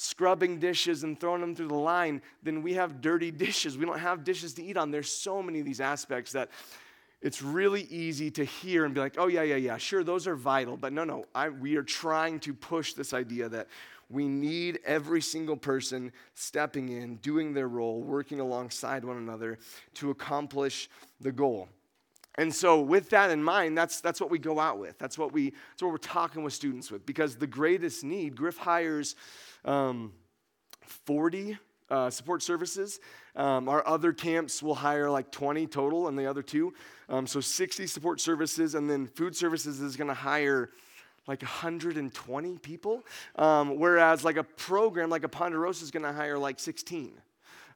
scrubbing 0.01 0.61
dishes 0.61 1.03
and 1.03 1.19
throwing 1.19 1.41
them 1.41 1.57
through 1.57 1.67
the 1.67 1.75
line, 1.75 2.23
then 2.45 2.63
we 2.63 2.73
have 2.75 3.01
dirty 3.01 3.33
dishes. 3.33 3.77
We 3.77 3.85
don't 3.85 3.99
have 3.99 4.23
dishes 4.23 4.55
to 4.55 4.63
eat 4.63 4.77
on. 4.77 4.93
There's 4.93 5.11
so 5.11 5.43
many 5.43 5.59
of 5.59 5.67
these 5.67 5.81
aspects 5.81 6.31
that 6.33 6.51
it's 7.21 7.43
really 7.43 7.83
easy 7.91 8.31
to 8.31 8.45
hear 8.45 8.85
and 8.85 8.95
be 8.95 9.01
like, 9.01 9.17
oh, 9.19 9.27
yeah, 9.27 9.43
yeah, 9.43 9.57
yeah, 9.57 9.77
sure, 9.77 10.05
those 10.05 10.29
are 10.29 10.37
vital. 10.37 10.77
But 10.77 10.93
no, 10.93 11.03
no, 11.03 11.25
I, 11.35 11.49
we 11.49 11.75
are 11.75 11.83
trying 11.83 12.39
to 12.41 12.55
push 12.55 12.93
this 12.93 13.13
idea 13.13 13.49
that 13.49 13.67
we 14.09 14.29
need 14.29 14.79
every 14.85 15.21
single 15.21 15.57
person 15.57 16.13
stepping 16.35 16.91
in, 16.91 17.17
doing 17.17 17.53
their 17.53 17.67
role, 17.67 18.01
working 18.01 18.39
alongside 18.39 19.05
one 19.05 19.17
another 19.17 19.59
to 19.95 20.11
accomplish 20.11 20.89
the 21.21 21.33
goal. 21.33 21.69
And 22.37 22.55
so, 22.55 22.81
with 22.81 23.11
that 23.11 23.33
in 23.33 23.43
mind, 23.43 23.77
that's, 23.77 24.01
that's 24.01 24.21
what 24.21 24.31
we 24.31 24.39
go 24.39 24.61
out 24.61 24.79
with. 24.79 24.97
That's 24.97 25.19
what, 25.19 25.33
we, 25.33 25.51
that's 25.51 25.83
what 25.83 25.91
we're 25.91 25.97
talking 25.97 26.45
with 26.45 26.53
students 26.53 26.89
with. 26.89 27.05
Because 27.05 27.35
the 27.35 27.49
greatest 27.49 28.05
need, 28.05 28.37
Griff 28.37 28.57
hires 28.57 29.17
um, 29.65 30.13
40 31.07 31.59
uh, 31.91 32.11
support 32.11 32.43
services. 32.43 33.01
Um, 33.35 33.69
our 33.69 33.87
other 33.87 34.13
camps 34.13 34.63
will 34.63 34.75
hire 34.75 35.11
like 35.11 35.31
20 35.31 35.67
total, 35.67 36.09
and 36.09 36.19
the 36.19 36.27
other 36.27 36.43
two. 36.43 36.75
Um, 37.09 37.27
so 37.27 37.41
60 37.41 37.87
support 37.87 38.21
services, 38.21 38.75
and 38.75 38.91
then 38.91 39.07
food 39.07 39.37
services 39.37 39.81
is 39.81 39.97
going 39.97 40.09
to 40.09 40.15
hire 40.15 40.71
like 41.27 41.43
120 41.43 42.59
people, 42.59 43.05
um, 43.37 43.79
whereas 43.79 44.25
like 44.25 44.39
a 44.39 44.45
program 44.45 45.11
like 45.11 45.25
a 45.25 45.29
Ponderosa 45.29 45.85
is 45.85 45.91
going 45.91 46.03
to 46.05 46.13
hire 46.13 46.39
like 46.39 46.59
16. 46.59 47.13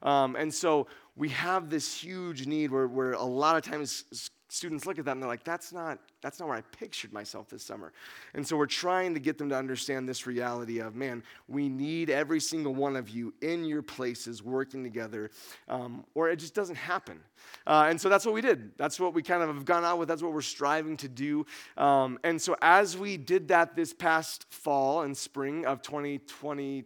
Um, 0.01 0.35
and 0.35 0.53
so 0.53 0.87
we 1.15 1.29
have 1.29 1.69
this 1.69 1.95
huge 1.95 2.45
need 2.45 2.71
where, 2.71 2.87
where 2.87 3.13
a 3.13 3.23
lot 3.23 3.55
of 3.55 3.63
times 3.63 4.29
students 4.53 4.85
look 4.85 4.99
at 4.99 5.05
that 5.05 5.11
and 5.11 5.21
they're 5.21 5.27
like, 5.27 5.43
that's 5.43 5.73
not, 5.73 5.97
that's 6.21 6.39
not 6.39 6.47
where 6.47 6.57
I 6.57 6.61
pictured 6.61 7.11
myself 7.11 7.49
this 7.49 7.63
summer. 7.63 7.91
And 8.35 8.47
so 8.47 8.55
we're 8.55 8.67
trying 8.67 9.15
to 9.15 9.19
get 9.19 9.39
them 9.39 9.49
to 9.49 9.57
understand 9.57 10.07
this 10.07 10.27
reality 10.27 10.79
of, 10.79 10.95
man, 10.95 11.23
we 11.47 11.69
need 11.69 12.11
every 12.11 12.39
single 12.39 12.75
one 12.75 12.95
of 12.95 13.09
you 13.09 13.33
in 13.41 13.65
your 13.65 13.81
places 13.81 14.43
working 14.43 14.83
together, 14.83 15.31
um, 15.67 16.05
or 16.13 16.29
it 16.29 16.37
just 16.37 16.53
doesn't 16.53 16.75
happen. 16.75 17.19
Uh, 17.65 17.87
and 17.89 17.99
so 17.99 18.09
that's 18.09 18.25
what 18.25 18.35
we 18.35 18.41
did. 18.41 18.77
That's 18.77 18.99
what 18.99 19.15
we 19.15 19.23
kind 19.23 19.41
of 19.41 19.53
have 19.53 19.65
gone 19.65 19.83
out 19.83 19.97
with. 19.97 20.07
That's 20.07 20.21
what 20.21 20.33
we're 20.33 20.41
striving 20.41 20.97
to 20.97 21.07
do. 21.07 21.45
Um, 21.75 22.19
and 22.23 22.39
so 22.39 22.55
as 22.61 22.95
we 22.95 23.17
did 23.17 23.47
that 23.47 23.75
this 23.75 23.91
past 23.91 24.45
fall 24.51 25.01
and 25.01 25.17
spring 25.17 25.65
of 25.65 25.81
2020, 25.81 26.83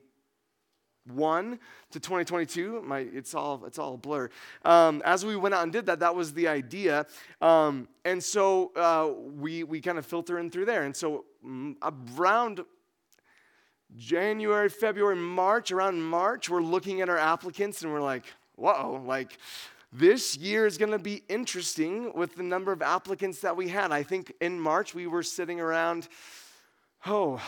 1 1.11 1.59
to 1.91 1.99
2022 1.99 2.81
my, 2.81 2.99
it's 2.99 3.33
all 3.33 3.63
it's 3.65 3.79
all 3.79 3.95
a 3.95 3.97
blur. 3.97 4.29
Um, 4.65 5.01
as 5.05 5.25
we 5.25 5.35
went 5.35 5.55
out 5.55 5.63
and 5.63 5.71
did 5.71 5.85
that 5.87 5.99
that 5.99 6.15
was 6.15 6.33
the 6.33 6.47
idea. 6.47 7.05
Um, 7.41 7.87
and 8.05 8.23
so 8.23 8.71
uh, 8.75 9.11
we 9.39 9.63
we 9.63 9.81
kind 9.81 9.97
of 9.97 10.05
filter 10.05 10.39
in 10.39 10.49
through 10.49 10.65
there. 10.65 10.83
And 10.83 10.95
so 10.95 11.25
mm, 11.45 11.75
around 12.17 12.63
january 13.95 14.67
february 14.67 15.15
march 15.15 15.71
around 15.71 16.01
march 16.01 16.49
we're 16.49 16.61
looking 16.61 16.99
at 16.99 17.07
our 17.07 17.17
applicants 17.17 17.83
and 17.83 17.93
we're 17.93 18.01
like 18.01 18.25
whoa 18.57 19.01
like 19.05 19.37
this 19.93 20.35
year 20.37 20.65
is 20.65 20.77
going 20.77 20.91
to 20.91 20.99
be 20.99 21.23
interesting 21.29 22.13
with 22.13 22.35
the 22.35 22.43
number 22.43 22.71
of 22.71 22.81
applicants 22.81 23.39
that 23.41 23.55
we 23.55 23.69
had. 23.69 23.91
I 23.91 24.03
think 24.03 24.33
in 24.41 24.59
march 24.59 24.93
we 24.93 25.07
were 25.07 25.23
sitting 25.23 25.59
around 25.59 26.09
oh, 27.05 27.41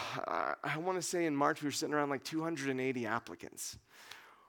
I 0.63 0.77
want 0.77 0.97
to 0.97 1.01
say 1.01 1.25
in 1.25 1.35
March 1.35 1.61
we 1.61 1.67
were 1.67 1.71
sitting 1.71 1.93
around 1.93 2.09
like 2.09 2.23
280 2.23 3.05
applicants, 3.05 3.77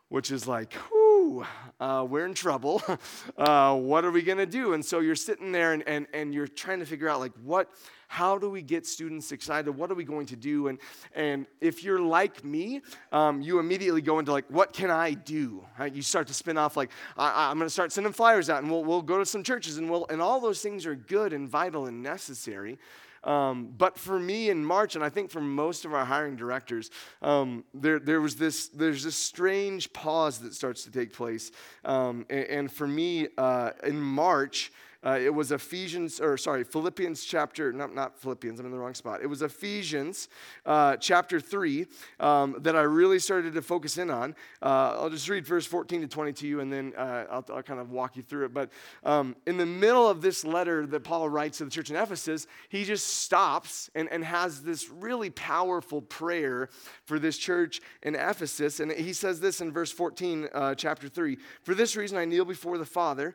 which 0.09 0.31
is 0.31 0.47
like, 0.47 0.75
whoo, 0.93 1.45
uh, 1.81 2.07
we're 2.09 2.27
in 2.27 2.35
trouble. 2.35 2.83
uh, 3.39 3.77
what 3.77 4.05
are 4.05 4.11
we 4.11 4.23
going 4.23 4.39
to 4.39 4.47
do? 4.47 4.75
And 4.75 4.85
so 4.85 5.01
you're 5.01 5.17
sitting 5.17 5.53
there 5.53 5.73
and, 5.73 5.87
and, 5.87 6.07
and 6.13 6.35
you're 6.35 6.49
trying 6.49 6.81
to 6.81 6.87
figure 6.87 7.09
out 7.09 7.21
like 7.21 7.33
what, 7.43 7.71
how 8.11 8.37
do 8.39 8.51
we 8.51 8.61
get 8.61 8.89
students 8.89 9.31
excited? 9.31 9.71
What 9.71 9.89
are 9.89 9.95
we 9.95 10.03
going 10.03 10.27
to 10.27 10.37
do? 10.37 10.67
And, 10.67 10.81
and 11.15 11.47
if 11.61 11.85
you're 11.85 12.01
like 12.01 12.43
me, 12.43 12.83
um, 13.13 13.41
you 13.41 13.61
immediately 13.61 14.03
go 14.03 14.19
into 14.19 14.33
like, 14.33 14.47
what 14.49 14.73
can 14.73 14.91
I 14.91 15.13
do? 15.13 15.65
Right? 15.79 15.95
You 15.95 16.03
start 16.03 16.27
to 16.27 16.35
spin 16.35 16.59
off 16.59 16.77
like, 16.77 16.91
I, 17.17 17.53
am 17.53 17.59
going 17.59 17.67
to 17.67 17.71
start 17.71 17.93
sending 17.93 18.13
flyers 18.13 18.51
out 18.51 18.65
and 18.65 18.71
we'll, 18.71 18.83
we'll 18.83 19.01
go 19.01 19.21
to 19.21 19.25
some 19.25 19.45
churches 19.45 19.79
and 19.79 19.89
we'll, 19.89 20.07
and 20.11 20.21
all 20.21 20.41
those 20.41 20.61
things 20.61 20.87
are 20.87 20.97
good 20.97 21.33
and 21.33 21.49
vital 21.49 21.87
and 21.87 22.03
necessary. 22.03 22.79
Um, 23.23 23.73
but 23.79 23.97
for 23.97 24.19
me 24.19 24.51
in 24.51 24.65
March, 24.65 24.97
and 24.97 25.05
I 25.05 25.09
think 25.09 25.31
for 25.31 25.41
most 25.41 25.85
of 25.85 25.95
our 25.95 26.05
hiring 26.05 26.35
directors, 26.35 26.91
um, 27.23 27.63
there, 27.73 28.01
there 28.01 28.21
was 28.21 28.35
this, 28.35 28.67
there's 28.69 29.05
this 29.05 29.15
strange 29.15 29.93
pause 29.93 30.41
that 30.41 30.53
starts 30.53 30.83
to 30.83 30.91
take 30.91 31.13
place. 31.13 31.53
Um, 31.85 32.27
and, 32.29 32.45
and, 32.47 32.73
for 32.73 32.89
me, 32.89 33.29
uh, 33.39 33.71
in 33.85 34.01
March, 34.01 34.73
uh, 35.05 35.19
it 35.21 35.33
was 35.33 35.51
Ephesians, 35.51 36.21
or 36.21 36.37
sorry, 36.37 36.63
Philippians 36.63 37.25
chapter, 37.25 37.73
not, 37.73 37.95
not 37.95 38.19
Philippians, 38.19 38.61
I'm 38.61 38.67
in 38.67 38.73
the 38.73 38.79
wrong 38.79 38.95
spot. 38.95 39.21
It 39.23 39.27
was 39.27 39.41
Ephesians 39.41 40.29
uh, 40.67 40.97
chapter 40.97 41.41
3 41.41 41.87
um, 42.19 42.57
that 42.61 42.77
I 42.77 42.83
really 42.83 43.19
started 43.19 43.55
to 43.55 43.63
focus 43.63 43.97
in 43.97 44.11
on. 44.11 44.35
Uh, 44.61 44.97
I'll 44.99 45.11
just 45.11 45.29
read 45.29 45.47
verse 45.47 45.65
14 45.65 46.03
to 46.03 46.07
20 46.07 46.33
to 46.35 46.47
you 46.47 46.61
and 46.61 46.71
then 46.71 46.93
uh, 46.99 47.25
I'll, 47.31 47.45
I'll, 47.51 47.63
kind 47.63 47.81
of 47.81 47.91
walk 47.91 48.17
you 48.17 48.23
through 48.23 48.47
it. 48.47 48.55
But 48.55 48.71
um, 49.05 49.37
in 49.47 49.57
the 49.57 49.67
middle 49.67 50.09
of 50.09 50.21
this 50.21 50.45
letter 50.45 50.87
that 50.87 51.05
Paul 51.05 51.29
writes 51.29 51.59
to 51.59 51.65
the 51.65 51.71
church 51.71 51.89
in 51.89 51.97
Ephesus, 51.97 52.47
he 52.69 52.85
just 52.85 53.07
stops 53.07 53.89
and, 53.95 54.09
and 54.11 54.25
has 54.25 54.63
this 54.63 54.91
really 54.91 55.31
powerful 55.31 56.03
prayer 56.03 56.69
for 57.05 57.19
this 57.19 57.39
church 57.39 57.81
in 58.03 58.15
Ephesus. 58.15 58.81
And 58.81 58.93
he 58.93 59.13
says 59.13 59.41
this 59.41 59.61
in 59.61 59.73
verse 59.73 59.93
14, 59.93 60.49
uh, 60.53 60.75
chapter 60.75 61.09
3 61.09 61.39
For 61.63 61.75
this 61.75 61.97
reason 61.97 62.19
I 62.19 62.25
kneel 62.25 62.45
before 62.45 62.77
the 62.77 62.85
Father 62.85 63.35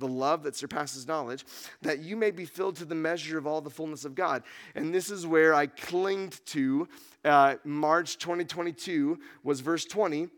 The 0.00 0.08
love 0.08 0.42
that 0.42 0.56
surpasses 0.56 1.06
knowledge, 1.06 1.44
that 1.82 2.00
you 2.00 2.16
may 2.16 2.32
be 2.32 2.44
filled 2.44 2.76
to 2.76 2.84
the 2.84 2.94
measure 2.94 3.38
of 3.38 3.46
all 3.46 3.60
the 3.60 3.70
fullness 3.70 4.04
of 4.04 4.16
God. 4.16 4.42
And 4.74 4.92
this 4.92 5.10
is 5.10 5.26
where 5.26 5.54
I 5.54 5.66
clinged 5.66 6.44
to 6.46 6.88
uh, 7.24 7.56
March 7.64 8.18
2022, 8.18 9.20
was 9.44 9.60
verse 9.60 9.84
20 9.84 10.28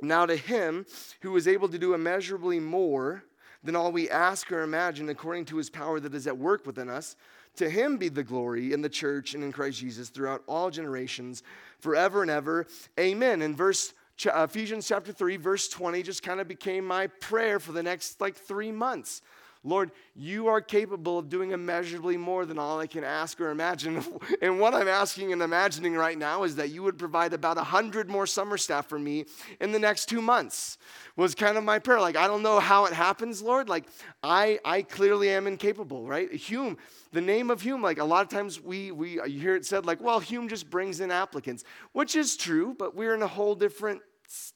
now, 0.00 0.26
to 0.26 0.36
him 0.36 0.86
who 1.22 1.36
is 1.36 1.48
able 1.48 1.68
to 1.68 1.78
do 1.78 1.94
immeasurably 1.94 2.60
more 2.60 3.24
than 3.64 3.74
all 3.74 3.90
we 3.90 4.08
ask 4.08 4.52
or 4.52 4.62
imagine, 4.62 5.08
according 5.08 5.46
to 5.46 5.56
his 5.56 5.70
power 5.70 5.98
that 5.98 6.14
is 6.14 6.26
at 6.26 6.38
work 6.38 6.64
within 6.66 6.88
us, 6.88 7.16
to 7.56 7.68
him 7.68 7.96
be 7.96 8.08
the 8.08 8.22
glory 8.22 8.72
in 8.72 8.82
the 8.82 8.88
church 8.88 9.34
and 9.34 9.42
in 9.42 9.50
Christ 9.50 9.80
Jesus 9.80 10.10
throughout 10.10 10.44
all 10.46 10.70
generations, 10.70 11.42
forever 11.80 12.22
and 12.22 12.30
ever. 12.30 12.66
Amen. 13.00 13.42
And 13.42 13.56
verse 13.56 13.92
Uh, 14.26 14.46
Ephesians 14.48 14.88
chapter 14.88 15.12
3, 15.12 15.36
verse 15.36 15.68
20 15.68 16.02
just 16.02 16.22
kind 16.22 16.40
of 16.40 16.48
became 16.48 16.84
my 16.84 17.06
prayer 17.06 17.60
for 17.60 17.72
the 17.72 17.82
next 17.82 18.20
like 18.20 18.36
three 18.36 18.72
months. 18.72 19.22
Lord, 19.64 19.90
you 20.14 20.46
are 20.46 20.60
capable 20.60 21.18
of 21.18 21.28
doing 21.28 21.50
immeasurably 21.50 22.16
more 22.16 22.46
than 22.46 22.58
all 22.58 22.78
I 22.78 22.86
can 22.86 23.02
ask 23.02 23.40
or 23.40 23.50
imagine. 23.50 24.04
And 24.40 24.60
what 24.60 24.72
I'm 24.72 24.86
asking 24.86 25.32
and 25.32 25.42
imagining 25.42 25.94
right 25.94 26.16
now 26.16 26.44
is 26.44 26.56
that 26.56 26.70
you 26.70 26.82
would 26.84 26.96
provide 26.96 27.32
about 27.32 27.56
100 27.56 28.08
more 28.08 28.26
summer 28.26 28.56
staff 28.56 28.88
for 28.88 28.98
me 28.98 29.24
in 29.60 29.72
the 29.72 29.78
next 29.78 30.06
two 30.06 30.22
months, 30.22 30.78
was 31.16 31.34
kind 31.34 31.58
of 31.58 31.64
my 31.64 31.78
prayer. 31.80 32.00
Like, 32.00 32.16
I 32.16 32.28
don't 32.28 32.42
know 32.42 32.60
how 32.60 32.84
it 32.84 32.92
happens, 32.92 33.42
Lord. 33.42 33.68
Like, 33.68 33.86
I, 34.22 34.60
I 34.64 34.82
clearly 34.82 35.30
am 35.30 35.46
incapable, 35.48 36.06
right? 36.06 36.32
Hume, 36.32 36.78
the 37.12 37.20
name 37.20 37.50
of 37.50 37.62
Hume, 37.62 37.82
like 37.82 37.98
a 37.98 38.04
lot 38.04 38.22
of 38.22 38.28
times 38.28 38.60
we, 38.60 38.92
we 38.92 39.20
you 39.26 39.40
hear 39.40 39.56
it 39.56 39.66
said, 39.66 39.86
like, 39.86 40.00
well, 40.00 40.20
Hume 40.20 40.48
just 40.48 40.70
brings 40.70 41.00
in 41.00 41.10
applicants, 41.10 41.64
which 41.92 42.14
is 42.14 42.36
true, 42.36 42.76
but 42.78 42.94
we're 42.94 43.14
in 43.14 43.22
a 43.22 43.28
whole 43.28 43.56
different 43.56 44.00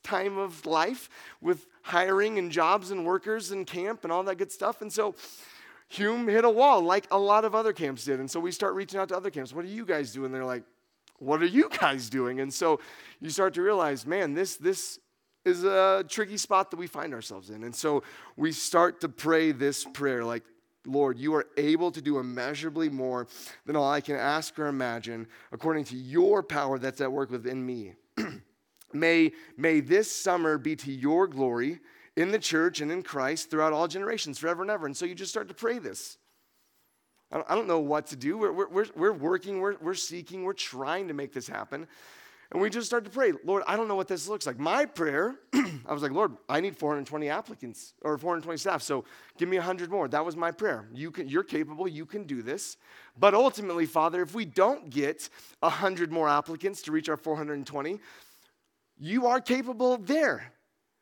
time 0.03 0.39
of 0.39 0.67
life 0.67 1.09
with 1.41 1.67
hiring 1.83 2.39
and 2.39 2.51
jobs 2.51 2.91
and 2.91 3.05
workers 3.05 3.51
and 3.51 3.67
camp 3.67 4.05
and 4.05 4.13
all 4.13 4.23
that 4.25 4.37
good 4.37 4.53
stuff. 4.53 4.83
And 4.83 4.93
so 4.93 5.15
Hume 5.89 6.29
hit 6.29 6.45
a 6.45 6.51
wall 6.51 6.81
like 6.81 7.07
a 7.11 7.19
lot 7.19 7.45
of 7.45 7.55
other 7.55 7.73
camps 7.73 8.05
did. 8.05 8.21
And 8.21 8.31
so 8.31 8.41
we 8.41 8.53
start 8.53 8.75
reaching 8.75 8.99
out 8.99 9.09
to 9.09 9.17
other 9.17 9.31
camps. 9.31 9.53
What 9.53 9.65
are 9.65 9.69
you 9.69 9.85
guys 9.85 10.13
doing? 10.13 10.33
They're 10.33 10.45
like, 10.45 10.65
what 11.19 11.43
are 11.43 11.47
you 11.47 11.69
guys 11.81 12.09
doing? 12.09 12.41
And 12.41 12.53
so 12.53 12.81
you 13.21 13.31
start 13.31 13.55
to 13.55 13.63
realize, 13.63 14.07
man, 14.07 14.35
this, 14.35 14.57
this 14.57 14.99
is 15.45 15.65
a 15.65 16.05
tricky 16.09 16.37
spot 16.37 16.71
that 16.71 16.77
we 16.77 16.87
find 16.87 17.13
ourselves 17.13 17.51
in. 17.51 17.65
And 17.65 17.75
so 17.75 18.03
we 18.37 18.53
start 18.53 19.01
to 19.03 19.09
pray 19.09 19.53
this 19.53 19.85
prayer 19.85 20.25
like, 20.25 20.45
Lord, 20.85 21.19
you 21.19 21.35
are 21.35 21.47
able 21.57 21.93
to 21.93 22.01
do 22.01 22.19
immeasurably 22.19 22.89
more 22.89 23.29
than 23.67 23.77
all 23.77 23.91
I 23.91 24.01
can 24.01 24.17
ask 24.17 24.59
or 24.59 24.67
imagine, 24.67 25.29
according 25.53 25.85
to 25.85 25.97
your 25.97 26.43
power 26.43 26.79
that's 26.79 27.01
at 27.01 27.13
work 27.13 27.31
within 27.31 27.65
me. 27.65 27.95
May, 28.95 29.33
may 29.57 29.81
this 29.81 30.11
summer 30.11 30.59
be 30.59 30.77
to 30.77 30.93
your 30.93 31.27
glory 31.27 31.81
in 32.17 32.31
the 32.31 32.39
church 32.39 32.81
and 32.81 32.93
in 32.93 33.03
Christ 33.03 33.51
throughout 33.51 33.73
all 33.73 33.89
generations, 33.89 34.39
forever 34.39 34.63
and 34.63 34.71
ever. 34.71 34.87
And 34.87 34.97
so 34.97 35.07
you 35.07 35.15
just 35.15 35.31
start 35.31 35.49
to 35.49 35.55
pray 35.55 35.79
this. 35.79 36.19
I 37.33 37.55
don't 37.55 37.67
know 37.67 37.81
what 37.81 38.09
to 38.09 38.17
do. 38.17 38.37
We're, 38.37 38.69
we're, 38.69 38.87
we're 38.95 39.13
working, 39.13 39.61
we're, 39.61 39.77
we're 39.81 39.95
seeking, 39.95 40.45
we're 40.45 40.53
trying 40.53 41.09
to 41.09 41.15
make 41.15 41.33
this 41.33 41.49
happen. 41.49 41.87
And 42.53 42.61
we 42.61 42.69
just 42.69 42.87
start 42.87 43.05
to 43.05 43.11
pray, 43.11 43.33
Lord, 43.45 43.63
I 43.67 43.79
don't 43.79 43.89
know 43.89 43.95
what 43.95 44.09
this 44.09 44.29
looks 44.29 44.47
like. 44.47 44.59
My 44.59 44.85
prayer, 44.85 45.37
I 45.55 45.93
was 45.95 46.03
like, 46.03 46.13
Lord, 46.13 46.37
I 46.51 46.61
need 46.61 46.77
420 46.77 47.31
applicants 47.31 47.95
or 48.03 48.19
420 48.19 48.59
staff, 48.59 48.83
so 48.83 49.07
give 49.39 49.49
me 49.49 49.57
100 49.57 49.91
more. 49.91 50.07
That 50.07 50.23
was 50.23 50.37
my 50.37 50.51
prayer. 50.51 50.87
You 50.93 51.11
can, 51.11 51.27
you're 51.29 51.45
capable, 51.45 51.89
you 51.89 52.05
can 52.05 52.25
do 52.25 52.43
this. 52.43 52.77
But 53.19 53.33
ultimately, 53.33 53.87
Father, 53.87 54.21
if 54.21 54.35
we 54.35 54.45
don't 54.45 54.91
get 54.91 55.31
100 55.61 56.13
more 56.13 56.29
applicants 56.29 56.83
to 56.83 56.93
reach 56.93 57.09
our 57.09 57.17
420, 57.17 57.99
you 59.03 59.27
are 59.27 59.41
capable 59.41 59.99
there. 59.99 60.53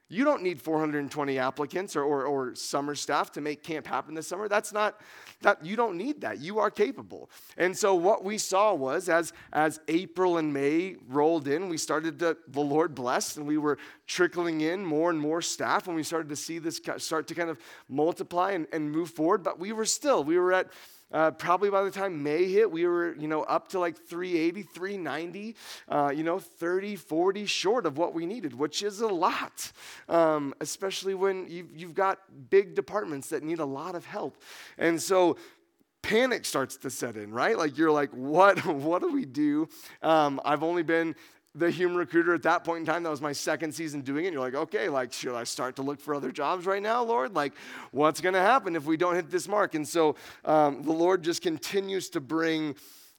You 0.08 0.24
don't 0.24 0.42
need 0.42 0.60
420 0.60 1.38
applicants 1.38 1.94
or, 1.94 2.02
or, 2.02 2.24
or, 2.24 2.54
summer 2.56 2.96
staff 2.96 3.30
to 3.32 3.40
make 3.40 3.62
camp 3.62 3.86
happen 3.86 4.14
this 4.14 4.26
summer. 4.26 4.48
That's 4.48 4.72
not, 4.72 5.00
that, 5.42 5.64
you 5.64 5.76
don't 5.76 5.96
need 5.96 6.22
that. 6.22 6.40
You 6.40 6.58
are 6.58 6.70
capable. 6.70 7.30
And 7.56 7.76
so 7.76 7.94
what 7.94 8.24
we 8.24 8.36
saw 8.36 8.74
was 8.74 9.08
as, 9.08 9.32
as 9.52 9.78
April 9.86 10.38
and 10.38 10.52
May 10.52 10.96
rolled 11.08 11.46
in, 11.46 11.68
we 11.68 11.76
started 11.76 12.18
to, 12.20 12.36
the 12.48 12.60
Lord 12.60 12.92
blessed 12.92 13.36
and 13.36 13.46
we 13.46 13.58
were 13.58 13.78
trickling 14.08 14.62
in 14.62 14.84
more 14.84 15.10
and 15.10 15.20
more 15.20 15.42
staff 15.42 15.86
and 15.86 15.94
we 15.94 16.02
started 16.02 16.30
to 16.30 16.36
see 16.36 16.58
this 16.58 16.80
start 16.96 17.28
to 17.28 17.34
kind 17.34 17.50
of 17.50 17.58
multiply 17.88 18.52
and, 18.52 18.66
and 18.72 18.90
move 18.90 19.10
forward. 19.10 19.44
But 19.44 19.60
we 19.60 19.70
were 19.70 19.84
still, 19.84 20.24
we 20.24 20.38
were 20.38 20.54
at 20.54 20.72
uh, 21.12 21.30
probably 21.32 21.70
by 21.70 21.82
the 21.82 21.90
time 21.90 22.22
May 22.22 22.50
hit, 22.50 22.70
we 22.70 22.86
were, 22.86 23.14
you 23.16 23.28
know, 23.28 23.42
up 23.42 23.68
to 23.68 23.80
like 23.80 23.96
380, 23.96 24.62
390, 24.62 25.56
uh, 25.88 26.12
you 26.14 26.22
know, 26.22 26.38
30, 26.38 26.96
40 26.96 27.46
short 27.46 27.86
of 27.86 27.98
what 27.98 28.14
we 28.14 28.26
needed, 28.26 28.54
which 28.54 28.82
is 28.82 29.00
a 29.00 29.08
lot, 29.08 29.72
um, 30.08 30.54
especially 30.60 31.14
when 31.14 31.46
you've, 31.48 31.76
you've 31.76 31.94
got 31.94 32.18
big 32.50 32.74
departments 32.74 33.28
that 33.30 33.42
need 33.42 33.58
a 33.58 33.64
lot 33.64 33.94
of 33.94 34.04
help. 34.04 34.36
And 34.78 35.00
so 35.00 35.36
panic 36.02 36.44
starts 36.44 36.76
to 36.78 36.90
set 36.90 37.16
in, 37.16 37.32
right? 37.32 37.58
Like 37.58 37.76
you're 37.76 37.90
like, 37.90 38.10
what, 38.10 38.64
what 38.66 39.02
do 39.02 39.12
we 39.12 39.24
do? 39.24 39.68
Um, 40.02 40.40
I've 40.44 40.62
only 40.62 40.82
been 40.82 41.14
the 41.54 41.70
human 41.70 41.96
recruiter 41.96 42.32
at 42.34 42.42
that 42.44 42.64
point 42.64 42.80
in 42.80 42.86
time. 42.86 43.02
That 43.02 43.10
was 43.10 43.20
my 43.20 43.32
second 43.32 43.72
season 43.72 44.02
doing 44.02 44.24
it. 44.24 44.32
You're 44.32 44.40
like, 44.40 44.54
okay, 44.54 44.88
like, 44.88 45.12
should 45.12 45.34
I 45.34 45.44
start 45.44 45.76
to 45.76 45.82
look 45.82 46.00
for 46.00 46.14
other 46.14 46.30
jobs 46.30 46.66
right 46.66 46.82
now, 46.82 47.02
Lord? 47.02 47.34
Like, 47.34 47.54
what's 47.90 48.20
going 48.20 48.34
to 48.34 48.40
happen 48.40 48.76
if 48.76 48.84
we 48.84 48.96
don't 48.96 49.16
hit 49.16 49.30
this 49.30 49.48
mark? 49.48 49.74
And 49.74 49.86
so 49.86 50.14
um, 50.44 50.82
the 50.82 50.92
Lord 50.92 51.22
just 51.22 51.42
continues 51.42 52.10
to 52.10 52.20
bring. 52.20 52.76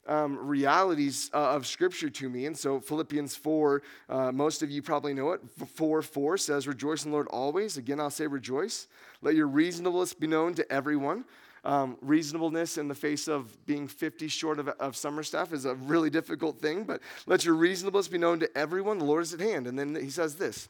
Um, 0.08 0.48
realities 0.48 1.30
uh, 1.32 1.52
of 1.52 1.68
Scripture 1.68 2.10
to 2.10 2.28
me. 2.28 2.48
And 2.48 2.58
so 2.58 2.80
Philippians 2.80 3.36
4, 3.36 3.84
uh, 4.10 4.32
most 4.32 4.64
of 4.64 4.72
you 4.72 4.82
probably 4.82 5.14
know 5.14 5.34
it. 5.34 5.42
4 5.76 6.02
4 6.02 6.38
says, 6.40 6.68
Rejoice 6.68 7.06
in 7.06 7.12
the 7.12 7.16
Lord 7.16 7.28
always. 7.28 7.78
Again, 7.78 8.00
I'll 8.00 8.10
say 8.10 8.26
rejoice. 8.26 8.88
Let 9.22 9.36
your 9.36 9.46
reasonableness 9.46 10.16
be 10.16 10.26
known 10.26 10.56
to 10.56 10.70
everyone. 10.74 11.24
Um, 11.64 11.98
reasonableness 12.02 12.80
in 12.80 12.88
the 12.88 12.96
face 12.96 13.28
of 13.28 13.66
being 13.68 13.88
50 13.88 14.28
short 14.30 14.58
of, 14.58 14.68
of 14.68 14.96
summer 14.96 15.22
staff 15.22 15.54
is 15.54 15.66
a 15.66 15.76
really 15.76 16.10
difficult 16.10 16.60
thing, 16.60 16.86
but 16.86 17.02
let 17.28 17.46
your 17.46 17.54
reasonableness 17.54 18.08
be 18.08 18.18
known 18.18 18.40
to 18.40 18.58
everyone. 18.58 18.98
The 18.98 19.06
Lord 19.06 19.22
is 19.22 19.34
at 19.34 19.42
hand. 19.42 19.68
And 19.68 19.78
then 19.78 19.94
he 19.96 20.10
says 20.10 20.36
this 20.36 20.70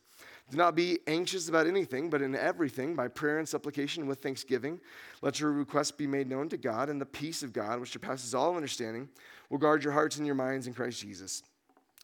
Do 0.49 0.57
not 0.57 0.75
be 0.75 0.99
anxious 1.07 1.47
about 1.47 1.65
anything, 1.65 2.09
but 2.09 2.21
in 2.21 2.35
everything, 2.35 2.93
by 2.93 3.07
prayer 3.07 3.39
and 3.39 3.47
supplication 3.47 4.05
with 4.05 4.21
thanksgiving, 4.21 4.81
let 5.21 5.39
your 5.39 5.53
requests 5.53 5.91
be 5.91 6.07
made 6.07 6.29
known 6.29 6.49
to 6.49 6.57
God, 6.57 6.89
and 6.89 6.99
the 6.99 7.05
peace 7.05 7.41
of 7.41 7.53
God, 7.53 7.79
which 7.79 7.91
surpasses 7.91 8.35
all 8.35 8.57
understanding, 8.57 9.07
will 9.49 9.59
guard 9.59 9.85
your 9.85 9.93
hearts 9.93 10.17
and 10.17 10.25
your 10.25 10.35
minds 10.35 10.67
in 10.67 10.73
Christ 10.73 10.99
Jesus. 10.99 11.43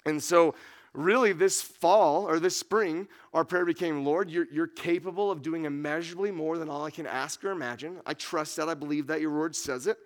And 0.05 0.23
so, 0.23 0.55
really 0.97 1.31
this 1.31 1.61
fall 1.61 2.27
or 2.27 2.39
this 2.39 2.57
spring, 2.57 3.07
our 3.33 3.45
prayer 3.45 3.65
became, 3.65 4.03
Lord, 4.03 4.29
you're, 4.31 4.47
you're 4.51 4.67
capable 4.67 5.29
of 5.29 5.43
doing 5.43 5.65
immeasurably 5.65 6.31
more 6.31 6.57
than 6.57 6.69
all 6.69 6.83
I 6.83 6.91
can 6.91 7.05
ask 7.05 7.43
or 7.45 7.51
imagine. 7.51 8.01
I 8.05 8.15
trust 8.15 8.55
that. 8.57 8.67
I 8.67 8.73
believe 8.73 9.07
that 9.07 9.21
your 9.21 9.31
word 9.31 9.55
says 9.55 9.85
it. 9.85 9.97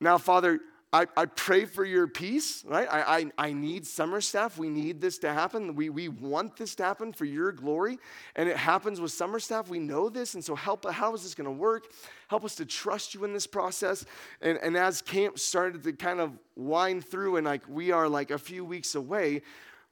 Now, 0.00 0.18
Father, 0.18 0.60
I, 0.92 1.06
I 1.16 1.26
pray 1.26 1.66
for 1.66 1.84
your 1.84 2.08
peace, 2.08 2.64
right? 2.64 2.88
I, 2.90 3.18
I, 3.18 3.46
I 3.46 3.52
need 3.52 3.86
summer 3.86 4.20
staff. 4.20 4.58
We 4.58 4.68
need 4.68 5.00
this 5.00 5.18
to 5.18 5.32
happen. 5.32 5.76
We, 5.76 5.88
we 5.88 6.08
want 6.08 6.56
this 6.56 6.74
to 6.76 6.82
happen 6.82 7.12
for 7.12 7.24
your 7.24 7.52
glory. 7.52 7.98
And 8.34 8.48
it 8.48 8.56
happens 8.56 9.00
with 9.00 9.12
summer 9.12 9.38
staff. 9.38 9.68
We 9.68 9.78
know 9.78 10.08
this. 10.08 10.34
And 10.34 10.44
so, 10.44 10.56
help, 10.56 10.90
how 10.90 11.14
is 11.14 11.22
this 11.22 11.34
going 11.36 11.44
to 11.44 11.52
work? 11.52 11.84
Help 12.26 12.44
us 12.44 12.56
to 12.56 12.64
trust 12.64 13.14
you 13.14 13.24
in 13.24 13.32
this 13.32 13.46
process. 13.46 14.04
And, 14.40 14.58
and 14.58 14.76
as 14.76 15.00
camp 15.00 15.38
started 15.38 15.84
to 15.84 15.92
kind 15.92 16.18
of 16.18 16.36
wind 16.56 17.04
through, 17.04 17.36
and 17.36 17.46
like 17.46 17.62
we 17.68 17.92
are 17.92 18.08
like 18.08 18.32
a 18.32 18.38
few 18.38 18.64
weeks 18.64 18.96
away, 18.96 19.42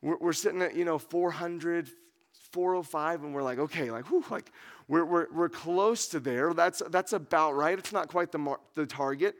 we're, 0.02 0.16
we're 0.16 0.32
sitting 0.32 0.62
at, 0.62 0.74
you 0.74 0.84
know, 0.84 0.98
400, 0.98 1.90
405, 2.50 3.22
and 3.22 3.32
we're 3.32 3.42
like, 3.44 3.60
okay, 3.60 3.92
like, 3.92 4.10
whew, 4.10 4.24
like 4.30 4.50
we're, 4.88 5.04
we're, 5.04 5.26
we're 5.32 5.48
close 5.48 6.08
to 6.08 6.18
there. 6.18 6.54
That's, 6.54 6.82
that's 6.90 7.12
about 7.12 7.52
right. 7.52 7.78
It's 7.78 7.92
not 7.92 8.08
quite 8.08 8.32
the, 8.32 8.38
mar- 8.38 8.60
the 8.74 8.84
target. 8.84 9.36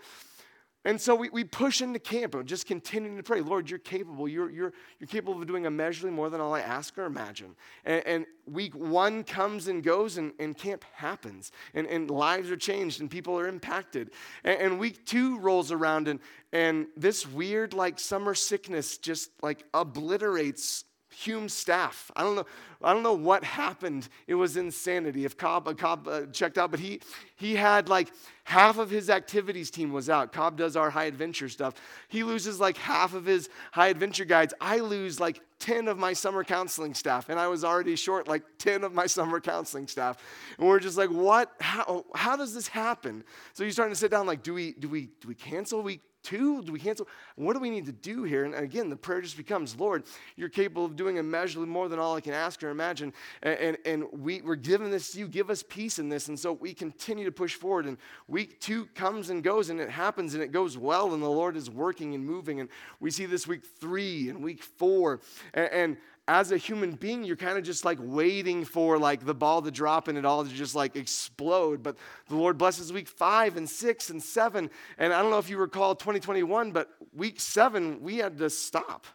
And 0.84 1.00
so 1.00 1.14
we, 1.14 1.28
we 1.28 1.44
push 1.44 1.82
into 1.82 1.98
camp 1.98 2.34
and 2.34 2.46
just 2.46 2.66
continuing 2.66 3.16
to 3.16 3.22
pray, 3.22 3.40
Lord, 3.40 3.68
you're 3.68 3.80
capable. 3.80 4.28
You're, 4.28 4.48
you're, 4.48 4.72
you're 4.98 5.08
capable 5.08 5.40
of 5.40 5.46
doing 5.46 5.64
immeasurably 5.64 6.14
more 6.14 6.30
than 6.30 6.40
all 6.40 6.54
I 6.54 6.60
ask 6.60 6.96
or 6.96 7.04
imagine. 7.04 7.56
And, 7.84 8.06
and 8.06 8.26
week 8.46 8.74
one 8.74 9.24
comes 9.24 9.68
and 9.68 9.82
goes, 9.82 10.18
and, 10.18 10.32
and 10.38 10.56
camp 10.56 10.84
happens, 10.94 11.52
and, 11.74 11.86
and 11.86 12.10
lives 12.10 12.50
are 12.50 12.56
changed, 12.56 13.00
and 13.00 13.10
people 13.10 13.38
are 13.38 13.48
impacted. 13.48 14.12
And, 14.44 14.60
and 14.60 14.78
week 14.78 15.04
two 15.04 15.38
rolls 15.40 15.72
around, 15.72 16.08
and, 16.08 16.20
and 16.52 16.86
this 16.96 17.26
weird, 17.26 17.74
like, 17.74 17.98
summer 17.98 18.34
sickness 18.34 18.98
just, 18.98 19.30
like, 19.42 19.64
obliterates 19.74 20.84
Hume 21.20 21.48
staff. 21.48 22.12
I 22.14 22.22
don't 22.22 22.37
know. 22.37 22.46
I 22.81 22.92
don't 22.92 23.02
know 23.02 23.14
what 23.14 23.42
happened. 23.42 24.09
It 24.28 24.37
was 24.37 24.57
insanity. 24.57 25.24
If 25.24 25.37
Cobb, 25.37 25.66
uh, 25.66 25.74
Cobb 25.74 26.07
uh, 26.07 26.26
checked 26.26 26.59
out, 26.59 26.70
but 26.70 26.78
he 26.78 27.00
he 27.35 27.57
had 27.57 27.88
like 27.88 28.12
half 28.44 28.78
of 28.78 28.88
his 28.88 29.11
activities 29.11 29.68
team 29.68 29.92
was 29.92 30.09
out. 30.09 30.33
Cobb 30.33 30.57
does 30.57 30.76
our 30.76 30.90
high 30.90 31.07
adventure 31.07 31.48
stuff. 31.48 31.74
He 32.07 32.22
loses 32.22 32.61
like 32.61 32.76
half 32.76 33.14
of 33.14 33.26
his 33.26 33.48
high 33.72 33.88
adventure 33.88 34.24
guides. 34.24 34.54
I 34.61 34.78
lose 34.78 35.18
like 35.18 35.40
10 35.59 35.88
of 35.88 35.98
my 35.98 36.12
summer 36.12 36.44
counseling 36.44 36.94
staff, 36.94 37.28
and 37.28 37.40
I 37.40 37.48
was 37.48 37.64
already 37.64 37.96
short 37.96 38.28
like 38.28 38.44
10 38.59 38.85
of 38.85 38.94
my 38.94 39.07
summer 39.16 39.40
counseling 39.40 39.88
staff. 39.88 40.18
And 40.57 40.68
we're 40.68 40.78
just 40.78 40.96
like, 40.96 41.11
what? 41.11 41.52
How, 41.59 42.04
how 42.14 42.37
does 42.37 42.54
this 42.54 42.68
happen? 42.68 43.24
So 43.54 43.64
you're 43.64 43.72
starting 43.72 43.94
to 43.94 43.98
sit 43.98 44.12
down 44.12 44.24
like, 44.24 44.44
do 44.44 44.54
we, 44.54 44.74
do 44.74 44.88
we, 44.88 45.09
do 45.20 45.26
we 45.26 45.35
cancel 45.35 45.83
week 45.83 46.00
two? 46.22 46.62
Do 46.62 46.72
we 46.72 46.78
cancel? 46.78 47.09
What 47.37 47.54
do 47.54 47.61
we 47.61 47.70
need 47.70 47.87
to 47.87 47.92
do 47.92 48.24
here? 48.24 48.44
And 48.44 48.54
again, 48.54 48.88
the 48.88 48.96
prayer 48.96 49.20
just 49.20 49.37
becomes, 49.37 49.78
Lord, 49.78 50.04
you're 50.37 50.48
capable 50.48 50.85
of 50.85 50.96
doing 50.96 51.16
immeasurably 51.16 51.68
more 51.68 51.88
than 51.88 51.98
all 51.98 52.16
I 52.16 52.20
can 52.20 52.35
ask 52.35 52.62
or 52.62 52.70
imagine. 52.70 53.12
And, 53.42 53.59
and, 53.59 53.78
and 53.85 54.04
we, 54.12 54.40
we're 54.42 54.57
giving 54.57 54.90
this 54.90 55.12
to 55.12 55.18
you. 55.18 55.28
Give 55.28 55.50
us 55.50 55.62
peace 55.62 55.98
in 55.98 56.09
this. 56.09 56.28
And 56.28 56.38
so 56.38 56.52
we 56.52 56.74
continue 56.74 57.24
to 57.24 57.33
push 57.33 57.54
forward. 57.54 57.87
And 57.87 57.98
week 58.26 58.61
two 58.61 58.87
comes 58.94 59.31
and 59.31 59.42
goes, 59.42 59.70
and 59.70 59.81
it 59.81 59.90
happens, 59.90 60.35
and 60.35 60.42
it 60.42 60.52
goes 60.52 60.76
well, 60.76 61.14
and 61.14 61.22
the 61.22 61.28
Lord 61.28 61.57
is 61.57 61.70
working 61.70 62.14
and 62.14 62.24
moving. 62.24 62.61
And 62.61 62.68
we 63.00 63.11
see 63.11 63.26
this 63.26 63.46
week 63.46 63.64
three 63.64 64.28
and 64.28 64.42
week 64.42 64.62
four. 64.62 65.20
And, 65.54 65.72
and 65.72 65.96
as 66.28 66.52
a 66.52 66.58
human 66.58 66.92
being, 66.92 67.24
you're 67.24 67.36
kind 67.36 67.56
of 67.56 67.64
just 67.64 67.86
like 67.86 67.98
waiting 68.00 68.64
for 68.64 68.98
like 68.98 69.24
the 69.24 69.34
ball 69.34 69.62
to 69.62 69.70
drop 69.70 70.08
and 70.08 70.18
it 70.18 70.26
all 70.26 70.44
to 70.44 70.50
just 70.50 70.74
like 70.74 70.94
explode. 70.94 71.82
But 71.82 71.96
the 72.28 72.36
Lord 72.36 72.58
blesses 72.58 72.92
week 72.92 73.08
five 73.08 73.56
and 73.56 73.68
six 73.68 74.10
and 74.10 74.22
seven. 74.22 74.70
And 74.98 75.14
I 75.14 75.22
don't 75.22 75.30
know 75.30 75.38
if 75.38 75.48
you 75.48 75.56
recall 75.56 75.94
2021, 75.94 76.70
but 76.70 76.90
week 77.14 77.40
seven, 77.40 78.02
we 78.02 78.18
had 78.18 78.36
to 78.38 78.50
stop. 78.50 79.06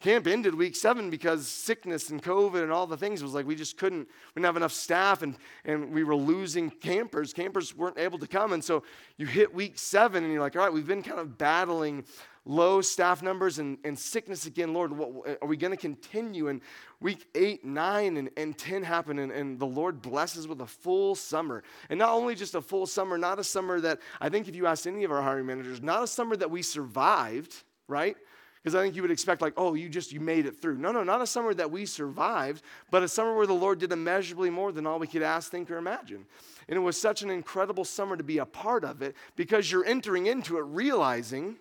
Camp 0.00 0.26
ended 0.26 0.54
week 0.54 0.74
seven 0.74 1.10
because 1.10 1.46
sickness 1.46 2.08
and 2.08 2.22
COVID 2.22 2.62
and 2.62 2.72
all 2.72 2.86
the 2.86 2.96
things 2.96 3.22
was 3.22 3.34
like 3.34 3.46
we 3.46 3.54
just 3.54 3.76
couldn't, 3.76 4.08
we 4.34 4.40
didn't 4.40 4.46
have 4.46 4.56
enough 4.56 4.72
staff 4.72 5.20
and, 5.20 5.36
and 5.66 5.92
we 5.92 6.04
were 6.04 6.16
losing 6.16 6.70
campers. 6.70 7.34
Campers 7.34 7.76
weren't 7.76 7.98
able 7.98 8.18
to 8.18 8.26
come. 8.26 8.54
And 8.54 8.64
so 8.64 8.82
you 9.18 9.26
hit 9.26 9.54
week 9.54 9.78
seven 9.78 10.24
and 10.24 10.32
you're 10.32 10.40
like, 10.40 10.56
all 10.56 10.62
right, 10.62 10.72
we've 10.72 10.86
been 10.86 11.02
kind 11.02 11.20
of 11.20 11.36
battling 11.36 12.04
low 12.46 12.80
staff 12.80 13.22
numbers 13.22 13.58
and, 13.58 13.76
and 13.84 13.98
sickness 13.98 14.46
again, 14.46 14.72
Lord, 14.72 14.96
what, 14.96 15.38
are 15.42 15.46
we 15.46 15.58
going 15.58 15.72
to 15.72 15.76
continue? 15.76 16.48
And 16.48 16.62
week 17.00 17.26
eight, 17.34 17.64
nine, 17.64 18.16
and, 18.16 18.30
and 18.38 18.56
10 18.56 18.82
happen, 18.82 19.18
and, 19.18 19.30
and 19.30 19.58
the 19.58 19.66
Lord 19.66 20.00
blesses 20.00 20.48
with 20.48 20.62
a 20.62 20.66
full 20.66 21.14
summer. 21.14 21.62
And 21.90 21.98
not 21.98 22.10
only 22.10 22.34
just 22.34 22.54
a 22.54 22.62
full 22.62 22.86
summer, 22.86 23.18
not 23.18 23.38
a 23.38 23.44
summer 23.44 23.80
that 23.82 24.00
I 24.20 24.30
think 24.30 24.48
if 24.48 24.56
you 24.56 24.66
asked 24.66 24.86
any 24.86 25.04
of 25.04 25.12
our 25.12 25.20
hiring 25.20 25.44
managers, 25.44 25.82
not 25.82 26.02
a 26.02 26.06
summer 26.06 26.36
that 26.36 26.50
we 26.50 26.62
survived, 26.62 27.54
right? 27.86 28.16
Because 28.62 28.74
I 28.74 28.82
think 28.82 28.94
you 28.94 29.02
would 29.02 29.10
expect, 29.10 29.40
like, 29.40 29.54
oh, 29.56 29.74
you 29.74 29.88
just 29.88 30.12
you 30.12 30.20
made 30.20 30.44
it 30.44 30.60
through. 30.60 30.76
No, 30.76 30.92
no, 30.92 31.02
not 31.02 31.22
a 31.22 31.26
summer 31.26 31.54
that 31.54 31.70
we 31.70 31.86
survived, 31.86 32.62
but 32.90 33.02
a 33.02 33.08
summer 33.08 33.34
where 33.34 33.46
the 33.46 33.54
Lord 33.54 33.78
did 33.78 33.90
immeasurably 33.90 34.50
more 34.50 34.70
than 34.70 34.86
all 34.86 34.98
we 34.98 35.06
could 35.06 35.22
ask, 35.22 35.50
think, 35.50 35.70
or 35.70 35.78
imagine. 35.78 36.26
And 36.68 36.76
it 36.76 36.80
was 36.80 37.00
such 37.00 37.22
an 37.22 37.30
incredible 37.30 37.84
summer 37.84 38.16
to 38.16 38.22
be 38.22 38.38
a 38.38 38.46
part 38.46 38.84
of 38.84 39.00
it 39.00 39.16
because 39.34 39.72
you're 39.72 39.84
entering 39.84 40.26
into 40.26 40.58
it 40.58 40.62
realizing 40.62 41.56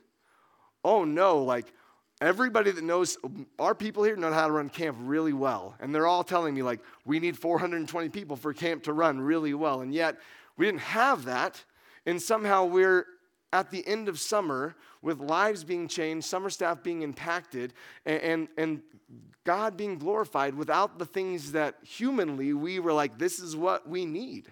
oh 0.83 1.03
no, 1.03 1.43
like 1.43 1.73
everybody 2.21 2.71
that 2.71 2.83
knows 2.83 3.17
our 3.57 3.75
people 3.75 4.03
here 4.03 4.15
know 4.15 4.31
how 4.31 4.47
to 4.47 4.53
run 4.53 4.69
camp 4.69 4.97
really 5.01 5.33
well. 5.33 5.75
And 5.79 5.93
they're 5.93 6.07
all 6.07 6.23
telling 6.23 6.53
me, 6.53 6.61
like, 6.61 6.81
we 7.05 7.19
need 7.19 7.37
420 7.37 8.09
people 8.09 8.35
for 8.35 8.53
camp 8.53 8.83
to 8.83 8.93
run 8.93 9.19
really 9.19 9.53
well. 9.53 9.81
And 9.81 9.93
yet, 9.93 10.17
we 10.57 10.65
didn't 10.65 10.81
have 10.81 11.25
that. 11.25 11.63
And 12.05 12.21
somehow 12.21 12.65
we're 12.65 13.05
at 13.51 13.71
the 13.71 13.85
end 13.87 14.07
of 14.07 14.19
summer 14.19 14.75
with 15.01 15.19
lives 15.19 15.63
being 15.63 15.87
changed, 15.87 16.27
summer 16.27 16.49
staff 16.49 16.83
being 16.83 17.01
impacted, 17.01 17.73
and, 18.05 18.21
and, 18.21 18.47
and 18.57 18.81
God 19.45 19.77
being 19.77 19.97
glorified 19.97 20.55
without 20.55 20.99
the 20.99 21.05
things 21.05 21.53
that 21.53 21.75
humanly 21.81 22.53
we 22.53 22.79
were 22.79 22.93
like, 22.93 23.17
this 23.17 23.39
is 23.39 23.55
what 23.55 23.87
we 23.89 24.05
need. 24.05 24.51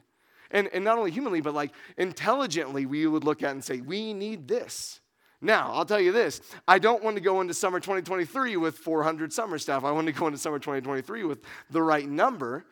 And, 0.51 0.69
and 0.73 0.83
not 0.83 0.97
only 0.97 1.11
humanly, 1.11 1.41
but 1.41 1.53
like 1.53 1.73
intelligently, 1.97 2.85
we 2.85 3.05
would 3.05 3.23
look 3.23 3.43
at 3.43 3.51
and 3.51 3.63
say, 3.63 3.81
we 3.81 4.13
need 4.13 4.47
this. 4.47 5.01
Now, 5.39 5.71
I'll 5.73 5.85
tell 5.85 5.99
you 5.99 6.11
this 6.11 6.41
I 6.67 6.79
don't 6.79 7.03
want 7.03 7.15
to 7.17 7.21
go 7.21 7.41
into 7.41 7.53
summer 7.53 7.79
2023 7.79 8.57
with 8.57 8.77
400 8.77 9.31
summer 9.31 9.57
staff. 9.57 9.83
I 9.83 9.91
want 9.91 10.07
to 10.07 10.13
go 10.13 10.27
into 10.27 10.39
summer 10.39 10.57
2023 10.57 11.23
with 11.25 11.39
the 11.69 11.81
right 11.81 12.07
number. 12.07 12.65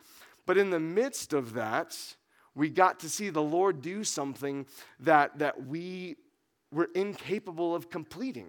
But 0.46 0.58
in 0.58 0.70
the 0.70 0.80
midst 0.80 1.32
of 1.32 1.54
that, 1.54 1.96
we 2.56 2.68
got 2.68 3.00
to 3.00 3.08
see 3.08 3.30
the 3.30 3.42
Lord 3.42 3.82
do 3.82 4.02
something 4.02 4.66
that, 5.00 5.38
that 5.38 5.66
we 5.66 6.16
were 6.72 6.88
incapable 6.94 7.74
of 7.74 7.90
completing. 7.90 8.46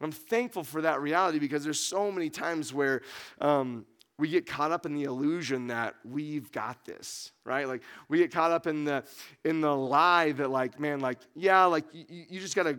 And 0.00 0.06
I'm 0.06 0.12
thankful 0.12 0.64
for 0.64 0.82
that 0.82 1.00
reality 1.00 1.38
because 1.38 1.62
there's 1.62 1.78
so 1.78 2.10
many 2.10 2.30
times 2.30 2.74
where 2.74 3.02
um, 3.40 3.86
we 4.18 4.28
get 4.28 4.46
caught 4.46 4.72
up 4.72 4.86
in 4.86 4.94
the 4.94 5.04
illusion 5.04 5.68
that 5.68 5.94
we've 6.04 6.50
got 6.50 6.84
this 6.84 7.30
right 7.44 7.68
like 7.68 7.82
we 8.08 8.18
get 8.18 8.32
caught 8.32 8.50
up 8.50 8.66
in 8.66 8.84
the 8.84 9.04
in 9.44 9.60
the 9.60 9.72
lie 9.72 10.32
that 10.32 10.50
like 10.50 10.80
man 10.80 10.98
like 10.98 11.18
yeah 11.36 11.64
like 11.66 11.84
you, 11.92 12.24
you 12.28 12.40
just 12.40 12.56
got 12.56 12.64
to 12.64 12.76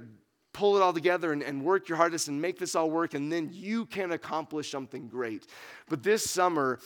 pull 0.60 0.76
it 0.76 0.82
all 0.82 0.94
together 0.94 1.32
and, 1.32 1.42
and 1.44 1.64
work 1.64 1.88
your 1.88 1.98
hardest 1.98 2.28
and 2.28 2.42
make 2.42 2.60
this 2.60 2.76
all 2.76 2.90
work, 2.90 3.14
and 3.14 3.32
then 3.32 3.50
you 3.52 3.86
can 3.86 4.12
accomplish 4.12 4.70
something 4.70 5.08
great. 5.08 5.48
But 5.88 6.04
this 6.04 6.30
summer, 6.30 6.80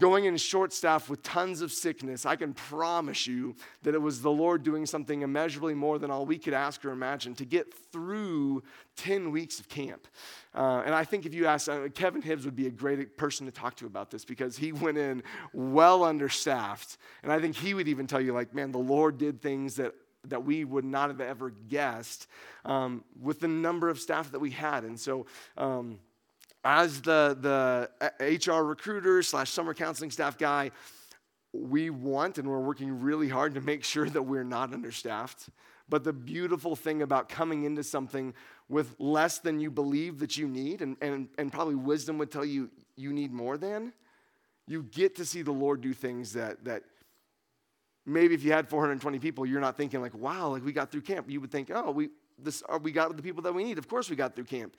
going 0.00 0.26
in 0.26 0.36
short 0.36 0.72
staff 0.72 1.08
with 1.08 1.22
tons 1.22 1.62
of 1.62 1.72
sickness, 1.72 2.26
I 2.26 2.36
can 2.36 2.52
promise 2.52 3.26
you 3.26 3.56
that 3.82 3.94
it 3.94 4.00
was 4.00 4.20
the 4.20 4.30
Lord 4.30 4.62
doing 4.62 4.84
something 4.84 5.22
immeasurably 5.22 5.74
more 5.74 5.98
than 5.98 6.10
all 6.10 6.26
we 6.26 6.38
could 6.38 6.54
ask 6.54 6.84
or 6.84 6.90
imagine 6.90 7.34
to 7.36 7.44
get 7.44 7.72
through 7.92 8.62
10 8.96 9.30
weeks 9.30 9.58
of 9.58 9.68
camp. 9.68 10.06
Uh, 10.54 10.82
and 10.84 10.94
I 10.94 11.04
think 11.04 11.24
if 11.24 11.34
you 11.34 11.46
ask, 11.46 11.68
uh, 11.68 11.88
Kevin 11.94 12.22
Hibbs 12.22 12.44
would 12.44 12.56
be 12.56 12.66
a 12.66 12.70
great 12.70 13.16
person 13.16 13.46
to 13.46 13.52
talk 13.52 13.76
to 13.76 13.86
about 13.86 14.10
this 14.10 14.24
because 14.24 14.56
he 14.56 14.72
went 14.72 14.98
in 14.98 15.22
well 15.52 16.04
understaffed. 16.04 16.98
And 17.22 17.32
I 17.32 17.40
think 17.40 17.56
he 17.56 17.74
would 17.74 17.88
even 17.88 18.06
tell 18.06 18.20
you, 18.20 18.32
like, 18.32 18.54
man, 18.54 18.72
the 18.72 18.78
Lord 18.78 19.18
did 19.18 19.40
things 19.40 19.76
that 19.76 19.94
that 20.28 20.44
we 20.44 20.64
would 20.64 20.84
not 20.84 21.08
have 21.08 21.20
ever 21.20 21.50
guessed 21.50 22.26
um, 22.64 23.04
with 23.20 23.38
the 23.38 23.48
number 23.48 23.88
of 23.88 23.98
staff 23.98 24.32
that 24.32 24.40
we 24.40 24.50
had. 24.50 24.82
And 24.84 24.98
so, 24.98 25.26
um, 25.56 26.00
as 26.66 27.00
the, 27.02 27.38
the 27.40 27.88
uh, 28.00 28.54
HR 28.58 28.64
recruiter 28.64 29.22
slash 29.22 29.50
summer 29.50 29.72
counseling 29.72 30.10
staff 30.10 30.36
guy, 30.36 30.72
we 31.52 31.90
want 31.90 32.38
and 32.38 32.48
we're 32.48 32.58
working 32.58 33.00
really 33.00 33.28
hard 33.28 33.54
to 33.54 33.60
make 33.60 33.84
sure 33.84 34.10
that 34.10 34.22
we're 34.22 34.42
not 34.42 34.74
understaffed. 34.74 35.48
But 35.88 36.02
the 36.02 36.12
beautiful 36.12 36.74
thing 36.74 37.02
about 37.02 37.28
coming 37.28 37.62
into 37.62 37.84
something 37.84 38.34
with 38.68 38.96
less 38.98 39.38
than 39.38 39.60
you 39.60 39.70
believe 39.70 40.18
that 40.18 40.36
you 40.36 40.48
need, 40.48 40.82
and, 40.82 40.96
and, 41.00 41.28
and 41.38 41.52
probably 41.52 41.76
wisdom 41.76 42.18
would 42.18 42.32
tell 42.32 42.44
you 42.44 42.68
you 42.96 43.12
need 43.12 43.32
more 43.32 43.56
than, 43.56 43.92
you 44.66 44.82
get 44.82 45.14
to 45.16 45.24
see 45.24 45.42
the 45.42 45.52
Lord 45.52 45.80
do 45.80 45.94
things 45.94 46.32
that, 46.32 46.64
that 46.64 46.82
maybe 48.04 48.34
if 48.34 48.42
you 48.42 48.50
had 48.50 48.68
420 48.68 49.20
people, 49.20 49.46
you're 49.46 49.60
not 49.60 49.76
thinking 49.76 50.00
like, 50.00 50.14
wow, 50.14 50.48
like 50.48 50.64
we 50.64 50.72
got 50.72 50.90
through 50.90 51.02
camp. 51.02 51.30
You 51.30 51.40
would 51.40 51.52
think, 51.52 51.70
oh, 51.72 51.92
we, 51.92 52.08
this, 52.38 52.62
uh, 52.68 52.78
we 52.80 52.92
got 52.92 53.14
the 53.16 53.22
people 53.22 53.42
that 53.42 53.54
we 53.54 53.64
need. 53.64 53.78
Of 53.78 53.88
course 53.88 54.10
we 54.10 54.16
got 54.16 54.34
through 54.34 54.44
camp. 54.44 54.76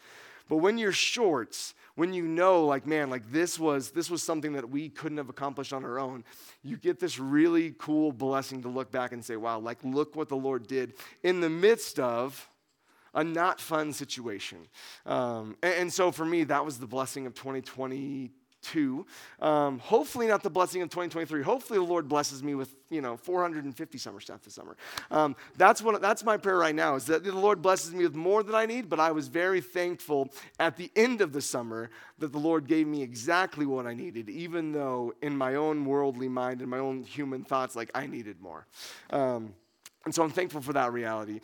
But 0.49 0.57
when 0.57 0.77
you're 0.77 0.93
short, 0.93 1.73
when 1.95 2.13
you 2.13 2.23
know, 2.23 2.65
like, 2.65 2.87
man, 2.87 3.09
like 3.09 3.31
this 3.31 3.59
was 3.59 3.91
this 3.91 4.09
was 4.09 4.23
something 4.23 4.53
that 4.53 4.69
we 4.69 4.89
couldn't 4.89 5.17
have 5.17 5.29
accomplished 5.29 5.73
on 5.73 5.83
our 5.83 5.99
own, 5.99 6.23
you 6.63 6.77
get 6.77 6.99
this 6.99 7.19
really 7.19 7.75
cool 7.77 8.11
blessing 8.11 8.61
to 8.61 8.69
look 8.69 8.91
back 8.91 9.11
and 9.11 9.23
say, 9.23 9.35
wow, 9.35 9.59
like 9.59 9.77
look 9.83 10.15
what 10.15 10.29
the 10.29 10.37
Lord 10.37 10.67
did 10.67 10.93
in 11.23 11.41
the 11.41 11.49
midst 11.49 11.99
of 11.99 12.47
a 13.13 13.23
not 13.23 13.59
fun 13.59 13.91
situation. 13.91 14.59
Um, 15.05 15.57
and, 15.61 15.73
and 15.73 15.93
so 15.93 16.11
for 16.11 16.25
me, 16.25 16.45
that 16.45 16.63
was 16.63 16.77
the 16.77 16.87
blessing 16.87 17.25
of 17.25 17.33
2020 17.33 18.29
two. 18.29 18.36
Um, 19.39 19.79
hopefully, 19.79 20.27
not 20.27 20.43
the 20.43 20.49
blessing 20.49 20.81
of 20.81 20.89
2023. 20.89 21.41
Hopefully, 21.43 21.79
the 21.79 21.85
Lord 21.85 22.07
blesses 22.07 22.43
me 22.43 22.55
with 22.55 22.75
you 22.89 23.01
know 23.01 23.17
450 23.17 23.97
summer 23.97 24.19
staff 24.19 24.41
this 24.43 24.55
summer. 24.55 24.75
Um, 25.11 25.35
that's 25.57 25.81
what 25.81 26.01
that's 26.01 26.23
my 26.23 26.37
prayer 26.37 26.57
right 26.57 26.75
now. 26.75 26.95
Is 26.95 27.05
that 27.05 27.23
the 27.23 27.31
Lord 27.31 27.61
blesses 27.61 27.93
me 27.93 28.03
with 28.03 28.15
more 28.15 28.43
than 28.43 28.55
I 28.55 28.65
need. 28.65 28.89
But 28.89 28.99
I 28.99 29.11
was 29.11 29.27
very 29.27 29.61
thankful 29.61 30.29
at 30.59 30.77
the 30.77 30.91
end 30.95 31.21
of 31.21 31.33
the 31.33 31.41
summer 31.41 31.89
that 32.19 32.31
the 32.31 32.39
Lord 32.39 32.67
gave 32.67 32.87
me 32.87 33.01
exactly 33.03 33.65
what 33.65 33.85
I 33.85 33.93
needed, 33.93 34.29
even 34.29 34.71
though 34.71 35.13
in 35.21 35.37
my 35.37 35.55
own 35.55 35.85
worldly 35.85 36.29
mind 36.29 36.61
and 36.61 36.69
my 36.69 36.79
own 36.79 37.03
human 37.03 37.43
thoughts, 37.43 37.75
like 37.75 37.91
I 37.93 38.07
needed 38.07 38.41
more. 38.41 38.65
Um, 39.09 39.53
and 40.05 40.15
so 40.15 40.23
I'm 40.23 40.31
thankful 40.31 40.61
for 40.61 40.73
that 40.73 40.93
reality. 40.93 41.41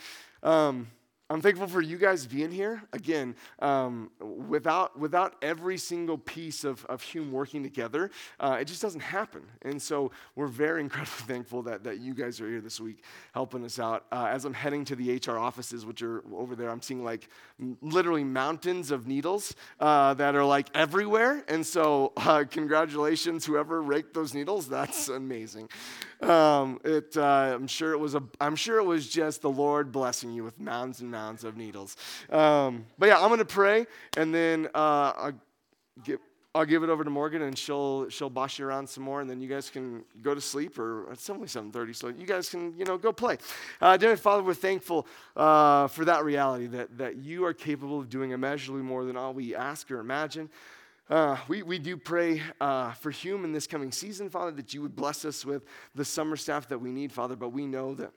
I'm 1.29 1.41
thankful 1.41 1.67
for 1.67 1.81
you 1.81 1.97
guys 1.97 2.25
being 2.27 2.51
here. 2.51 2.83
Again, 2.91 3.35
um, 3.59 4.11
without, 4.19 4.99
without 4.99 5.35
every 5.41 5.77
single 5.77 6.17
piece 6.17 6.63
of, 6.65 6.85
of 6.85 7.01
Hume 7.01 7.31
working 7.31 7.63
together, 7.63 8.11
uh, 8.41 8.57
it 8.59 8.65
just 8.65 8.81
doesn't 8.81 9.01
happen. 9.01 9.41
And 9.61 9.81
so 9.81 10.11
we're 10.35 10.47
very 10.47 10.81
incredibly 10.83 11.25
thankful 11.25 11.63
that, 11.63 11.85
that 11.85 11.99
you 11.99 12.13
guys 12.13 12.41
are 12.41 12.47
here 12.47 12.59
this 12.59 12.79
week 12.79 13.03
helping 13.33 13.63
us 13.63 13.79
out. 13.79 14.05
Uh, 14.11 14.27
as 14.29 14.43
I'm 14.43 14.53
heading 14.53 14.83
to 14.85 14.95
the 14.95 15.15
HR 15.15 15.37
offices, 15.37 15.85
which 15.85 16.01
are 16.01 16.23
over 16.35 16.55
there, 16.55 16.69
I'm 16.69 16.81
seeing 16.81 17.03
like 17.03 17.29
literally 17.81 18.23
mountains 18.25 18.91
of 18.91 19.07
needles 19.07 19.55
uh, 19.79 20.13
that 20.15 20.35
are 20.35 20.45
like 20.45 20.67
everywhere. 20.75 21.45
And 21.47 21.65
so, 21.65 22.11
uh, 22.17 22.43
congratulations, 22.49 23.45
whoever 23.45 23.81
raked 23.81 24.13
those 24.13 24.33
needles. 24.33 24.67
That's 24.67 25.07
amazing. 25.23 25.69
Um, 26.21 26.79
it, 26.83 27.15
uh, 27.17 27.51
I'm 27.55 27.67
sure 27.67 27.91
it 27.93 27.97
was 27.97 28.15
a. 28.15 28.23
I'm 28.39 28.55
sure 28.55 28.77
it 28.77 28.85
was 28.85 29.09
just 29.09 29.41
the 29.41 29.49
Lord 29.49 29.91
blessing 29.91 30.31
you 30.31 30.43
with 30.43 30.59
mounds 30.59 31.01
and 31.01 31.12
mounds 31.13 31.43
of 31.43 31.55
needles. 31.55 31.95
Um, 32.29 32.85
but 32.97 33.05
yeah, 33.05 33.21
I'm 33.21 33.29
gonna 33.29 33.45
pray, 33.45 33.85
and 34.17 34.33
then 34.33 34.67
uh, 34.73 35.13
I'll, 35.15 35.39
give, 36.03 36.19
I'll 36.55 36.65
give 36.65 36.83
it 36.83 36.89
over 36.89 37.03
to 37.03 37.09
Morgan, 37.09 37.43
and 37.43 37.57
she'll 37.57 38.09
she'll 38.09 38.29
boss 38.29 38.59
you 38.59 38.65
around 38.65 38.89
some 38.89 39.03
more, 39.03 39.21
and 39.21 39.29
then 39.29 39.39
you 39.39 39.47
guys 39.47 39.69
can 39.69 40.03
go 40.21 40.33
to 40.33 40.41
sleep. 40.41 40.77
Or 40.77 41.11
it's 41.11 41.29
only 41.29 41.47
7:30, 41.47 41.95
so 41.95 42.07
you 42.09 42.25
guys 42.25 42.49
can 42.49 42.77
you 42.77 42.83
know 42.83 42.97
go 42.97 43.13
play. 43.13 43.37
Uh, 43.79 43.95
dear 43.95 44.17
Father, 44.17 44.43
we're 44.43 44.53
thankful 44.53 45.07
uh, 45.35 45.87
for 45.87 46.03
that 46.05 46.25
reality 46.25 46.67
that 46.67 46.97
that 46.97 47.15
you 47.17 47.45
are 47.45 47.53
capable 47.53 47.99
of 47.99 48.09
doing 48.09 48.31
immeasurably 48.31 48.83
more 48.83 49.05
than 49.05 49.15
all 49.15 49.33
we 49.33 49.55
ask 49.55 49.89
or 49.91 49.99
imagine. 49.99 50.49
Uh, 51.09 51.37
we, 51.49 51.63
we 51.63 51.77
do 51.77 51.97
pray 51.97 52.41
uh, 52.61 52.93
for 52.93 53.11
Hume 53.11 53.43
in 53.43 53.51
this 53.51 53.67
coming 53.67 53.91
season, 53.91 54.29
Father, 54.29 54.51
that 54.51 54.73
you 54.73 54.81
would 54.81 54.95
bless 54.95 55.25
us 55.25 55.45
with 55.45 55.63
the 55.93 56.05
summer 56.05 56.37
staff 56.37 56.69
that 56.69 56.79
we 56.79 56.91
need, 56.91 57.11
Father. 57.11 57.35
But 57.35 57.49
we 57.49 57.67
know 57.67 57.93
that 57.95 58.11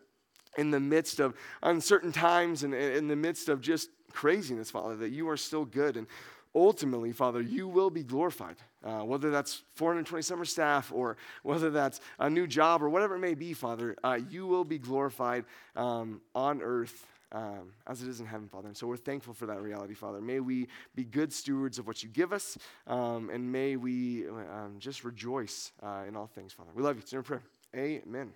in 0.57 0.71
the 0.71 0.81
midst 0.81 1.21
of 1.21 1.35
uncertain 1.63 2.13
times 2.13 2.63
and 2.63 2.75
in 2.75 3.09
the 3.09 3.17
midst 3.17 3.49
of 3.49 3.61
just 3.61 3.91
craziness, 4.13 4.71
Father, 4.71 4.97
that 4.97 5.11
you 5.11 5.29
are 5.29 5.37
still 5.37 5.65
good. 5.65 5.97
And 5.97 6.07
ultimately, 6.55 7.13
Father, 7.13 7.41
you 7.41 7.69
will 7.69 7.91
be 7.91 8.03
glorified. 8.03 8.57
Uh, 8.83 9.05
whether 9.05 9.31
that's 9.31 9.63
420 9.75 10.23
summer 10.23 10.45
staff 10.45 10.93
or 10.93 11.17
whether 11.43 11.71
that's 11.71 12.01
a 12.19 12.31
new 12.31 12.47
job 12.47 12.83
or 12.83 12.89
whatever 12.89 13.17
it 13.17 13.21
may 13.21 13.35
be, 13.35 13.53
Father, 13.53 13.97
uh, 14.05 14.19
you 14.31 14.47
will 14.47 14.65
be 14.65 14.79
glorified 14.79 15.45
um, 15.75 16.21
on 16.35 16.63
earth 16.63 17.07
um, 17.33 17.73
as 17.87 18.03
it 18.03 18.09
is 18.09 18.21
in 18.21 18.27
heaven, 18.27 18.49
Father. 18.49 18.69
And 18.69 18.77
so 18.77 18.87
we're 18.87 18.97
thankful 18.97 19.35
for 19.35 19.47
that 19.47 19.61
reality, 19.61 19.95
Father. 19.95 20.21
May 20.21 20.41
we 20.41 20.69
be 20.95 21.05
good 21.05 21.33
stewards 21.33 21.79
of 21.79 21.87
what 21.87 22.03
you 22.03 22.09
give 22.09 22.33
us, 22.33 22.57
um, 22.87 23.31
and 23.31 23.51
may 23.51 23.77
we 23.77 24.29
um, 24.29 24.77
just 24.79 25.05
rejoice 25.05 25.73
uh, 25.83 26.05
in 26.07 26.17
all 26.17 26.29
things, 26.29 26.53
Father. 26.53 26.71
We 26.75 26.83
love 26.83 26.97
you. 26.97 27.03
It's 27.03 27.13
in 27.13 27.23
prayer. 27.23 27.43
Amen. 27.75 28.33